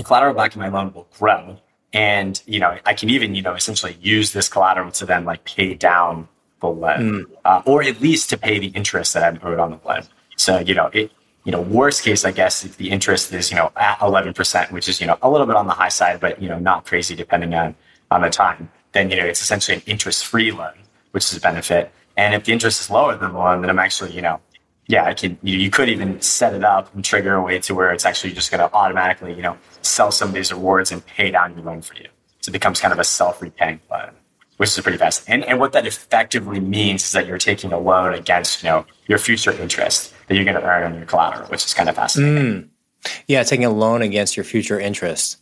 [0.00, 1.58] the collateral backing my loan will grow,
[1.92, 5.44] and you know, I can even you know essentially use this collateral to then like
[5.44, 6.28] pay down
[6.60, 7.24] the loan, mm.
[7.44, 10.02] uh, or at least to pay the interest that I'm owed on the loan.
[10.36, 11.12] So you know, it
[11.44, 14.90] you know, worst case, I guess, if the interest is, you know, at 11%, which
[14.90, 17.16] is, you know, a little bit on the high side, but, you know, not crazy
[17.16, 17.74] depending on
[18.10, 20.74] on the time, then you know it's essentially an interest-free loan,
[21.12, 21.92] which is a benefit.
[22.16, 24.40] And if the interest is lower than the loan, then I'm actually, you know,
[24.90, 25.38] yeah, I can.
[25.42, 28.32] You, you could even set it up and trigger a way to where it's actually
[28.32, 31.64] just going to automatically, you know, sell some of these rewards and pay down your
[31.64, 32.08] loan for you.
[32.40, 34.10] So it becomes kind of a self-repaying loan,
[34.56, 35.22] which is pretty fast.
[35.28, 38.84] And and what that effectively means is that you're taking a loan against, you know,
[39.06, 41.94] your future interest that you're going to earn on your collateral, which is kind of
[41.94, 42.42] fascinating.
[42.42, 42.68] Mm.
[43.28, 45.38] Yeah, taking a loan against your future interest.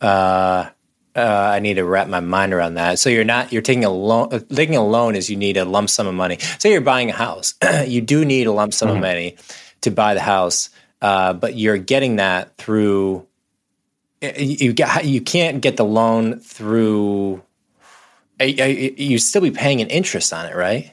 [0.00, 0.70] Uh,
[1.14, 2.98] uh, I need to wrap my mind around that.
[2.98, 4.30] So you're not you're taking a loan.
[4.48, 6.38] Taking a loan is you need a lump sum of money.
[6.58, 7.54] Say you're buying a house,
[7.86, 8.96] you do need a lump sum mm-hmm.
[8.96, 9.36] of money
[9.82, 10.70] to buy the house,
[11.02, 13.26] uh, but you're getting that through.
[14.20, 17.42] You get you can't get the loan through.
[18.40, 20.92] You still be paying an interest on it, right?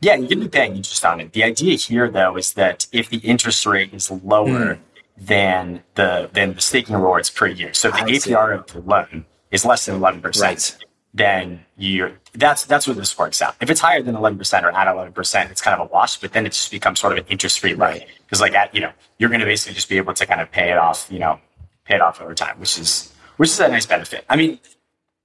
[0.00, 1.32] Yeah, you can be paying interest on it.
[1.32, 4.78] The idea here, though, is that if the interest rate is lower mm.
[5.16, 9.64] than the than the staking rewards per year, so the APR of the loan is
[9.64, 10.78] less than eleven percent,
[11.14, 13.54] then you're that's that's where this works out.
[13.60, 16.18] If it's higher than eleven percent or at eleven percent, it's kind of a wash.
[16.18, 18.80] But then it just becomes sort of an interest free loan because, like, at you
[18.80, 21.18] know, you're going to basically just be able to kind of pay it off, you
[21.18, 21.38] know,
[21.84, 24.24] pay it off over time, which is which is a nice benefit.
[24.28, 24.58] I mean,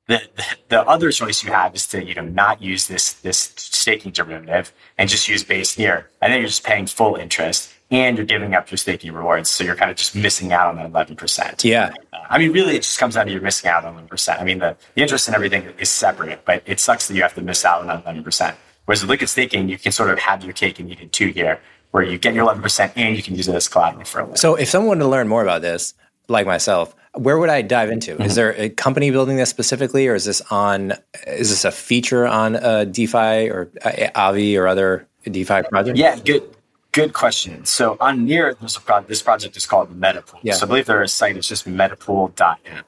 [0.07, 3.53] the, the, the other choice you have is to you know not use this this
[3.55, 8.17] staking derivative and just use base near, and then you're just paying full interest and
[8.17, 9.49] you're giving up your staking rewards.
[9.49, 11.63] So you're kind of just missing out on that 11%.
[11.63, 11.93] Yeah.
[12.11, 14.39] Uh, I mean, really, it just comes down to you're missing out on 11%.
[14.39, 17.33] I mean, the, the interest and everything is separate, but it sucks that you have
[17.35, 18.55] to miss out on that 11%.
[18.85, 21.27] Whereas with liquid staking, you can sort of have your cake and eat it too
[21.27, 21.59] here,
[21.91, 24.35] where you get your 11% and you can use it as collateral for a loan.
[24.35, 25.93] So if someone wanted to learn more about this,
[26.29, 28.13] like myself, where would I dive into?
[28.13, 28.23] Mm-hmm.
[28.23, 30.93] Is there a company building this specifically, or is this on?
[31.25, 35.97] Is this a feature on a DeFi or Aave or other DeFi project?
[35.97, 36.43] Yeah, good.
[36.91, 37.65] Good question.
[37.65, 40.39] So on Near, there's a pro- this project is called Metapool.
[40.41, 40.53] Yeah.
[40.53, 42.85] So I believe their site is just metapool.net.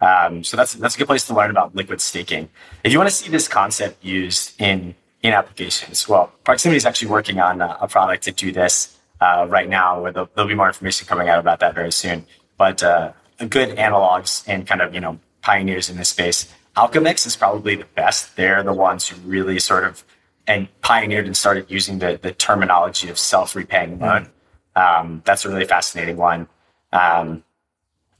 [0.00, 2.50] Um, so that's that's a good place to learn about liquid staking.
[2.84, 7.08] If you want to see this concept used in in applications, well, Proximity is actually
[7.08, 10.02] working on a, a product to do this uh, right now.
[10.02, 12.26] Where there'll, there'll, be more information coming out about that very soon.
[12.58, 13.12] But uh,
[13.48, 16.52] good analogs and kind of you know pioneers in this space.
[16.76, 18.36] Alchemix is probably the best.
[18.36, 20.04] They're the ones who really sort of
[20.46, 24.30] and pioneered and started using the, the terminology of self-repaying loan.
[24.74, 26.48] Um, that's a really fascinating one.
[26.92, 27.44] Um,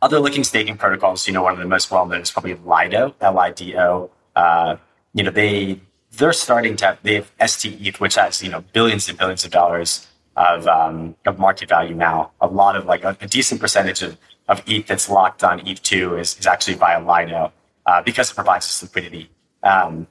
[0.02, 3.14] other liquid staking protocols, you know, one of the most well known is probably Lido,
[3.20, 4.10] L-I-D-O.
[4.34, 4.76] Uh,
[5.14, 5.80] you know, they
[6.12, 9.50] they're starting to have they have STETH, which has you know billions and billions of
[9.50, 10.06] dollars
[10.36, 12.32] of um, of market value now.
[12.40, 14.18] A lot of like a, a, decent percentage of,
[14.48, 17.52] of ETH that's locked on ETH2 is, is actually via Lido
[17.86, 19.30] uh, because it provides us liquidity.
[19.62, 20.06] Um,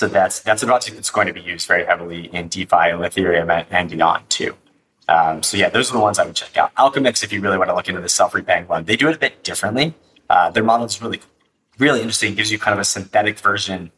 [0.00, 3.00] so that's that's a project that's going to be used very heavily in DeFi and
[3.00, 4.56] Ethereum and, beyond too.
[5.08, 6.74] Um, so yeah, those are the ones I would check out.
[6.76, 9.18] Alchemix, if you really want to look into the self-repaying one, they do it a
[9.18, 9.92] bit differently.
[10.30, 11.20] Uh, their model is really,
[11.78, 12.32] really interesting.
[12.32, 13.92] It gives you kind of a synthetic version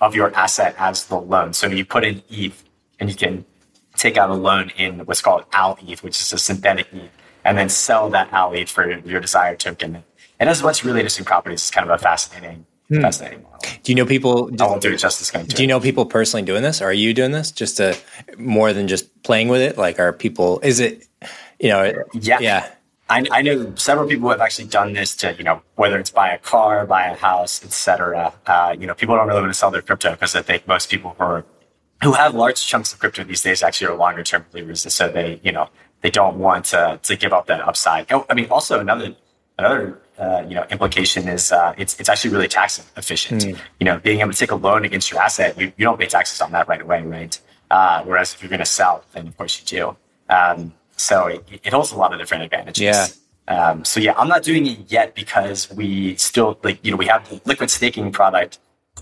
[0.00, 1.54] of your asset as the loan.
[1.54, 2.62] So you put in ETH,
[3.00, 3.44] and you can
[3.96, 7.10] take out a loan in what's called Al ETH, which is a synthetic ETH,
[7.44, 10.04] and then sell that Al ETH for your desired token.
[10.38, 11.62] And has a bunch of really interesting properties.
[11.62, 13.02] It's kind of a fascinating Hmm.
[13.02, 13.58] Fascinating model.
[13.82, 14.50] Do you know people?
[14.60, 15.30] I won't do it justice.
[15.30, 16.80] Do you know people personally doing this?
[16.80, 17.96] Are you doing this just to
[18.38, 19.76] more than just playing with it?
[19.76, 20.60] Like, are people?
[20.60, 21.06] Is it?
[21.60, 22.04] You know?
[22.14, 22.38] Yeah.
[22.40, 22.70] Yeah.
[23.10, 26.10] I, I know several people who have actually done this to, you know, whether it's
[26.10, 28.34] buy a car, buy a house, etc.
[28.46, 30.90] Uh, you know, people don't really want to sell their crypto because I think most
[30.90, 31.44] people who are
[32.02, 35.08] who have large chunks of crypto these days actually are longer term believers, and so
[35.08, 35.68] they, you know,
[36.02, 38.06] they don't want to to give up that upside.
[38.12, 39.16] I mean, also another
[39.58, 43.44] another uh, you know implication is uh, it's it's actually really tax efficient.
[43.44, 43.58] Mm.
[43.80, 46.06] You know, being able to take a loan against your asset, you, you don't pay
[46.06, 47.38] taxes on that right away, right?
[47.70, 49.96] Uh, whereas if you're going to sell, then of course you do.
[50.28, 52.82] Um, so it, it, holds a lot of different advantages.
[52.82, 53.06] Yeah.
[53.46, 57.06] Um, so yeah, I'm not doing it yet because we still like you know we
[57.06, 58.58] have the liquid staking product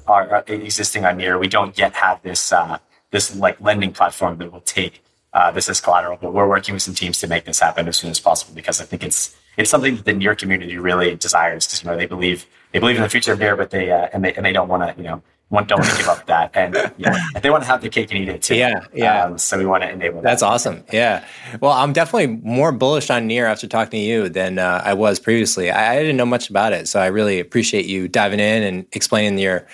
[0.06, 1.38] are, are existing on Near.
[1.38, 2.78] We don't yet have this uh,
[3.10, 5.02] this like lending platform that will take
[5.36, 7.98] uh, this as collateral, but we're working with some teams to make this happen as
[7.98, 11.66] soon as possible because I think it's it's something that the Near community really desires
[11.66, 14.08] because you know they believe they believe in the future of Near, but they uh,
[14.14, 16.24] and they and they don't want to you know want don't want to give up
[16.32, 18.56] that and you know, they want to have the cake and eat it too.
[18.56, 19.24] Yeah, yeah.
[19.24, 20.22] Um, so we want to enable.
[20.22, 20.30] That.
[20.30, 20.46] That's that.
[20.46, 20.82] awesome.
[20.90, 21.22] Yeah.
[21.60, 25.20] Well, I'm definitely more bullish on Near after talking to you than uh, I was
[25.20, 25.70] previously.
[25.70, 28.86] I, I didn't know much about it, so I really appreciate you diving in and
[28.92, 29.66] explaining your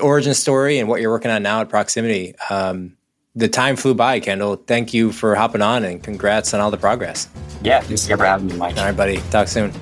[0.00, 2.34] origin story and what you're working on now at Proximity.
[2.48, 2.96] Um,
[3.34, 4.56] the time flew by, Kendall.
[4.56, 7.28] Thank you for hopping on and congrats on all the progress.
[7.62, 8.76] Yeah, thanks again for having me, Mike.
[8.76, 9.18] All right, buddy.
[9.30, 9.72] Talk soon.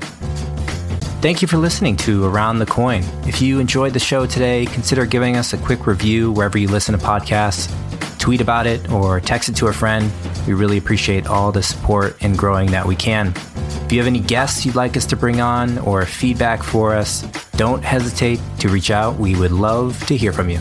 [1.21, 3.03] Thank you for listening to Around the Coin.
[3.27, 6.99] If you enjoyed the show today, consider giving us a quick review wherever you listen
[6.99, 7.71] to podcasts.
[8.19, 10.11] Tweet about it or text it to a friend.
[10.47, 13.35] We really appreciate all the support and growing that we can.
[13.85, 17.23] If you have any guests you'd like us to bring on or feedback for us,
[17.57, 19.17] don't hesitate to reach out.
[19.17, 20.61] We would love to hear from you.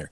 [0.01, 0.11] winner.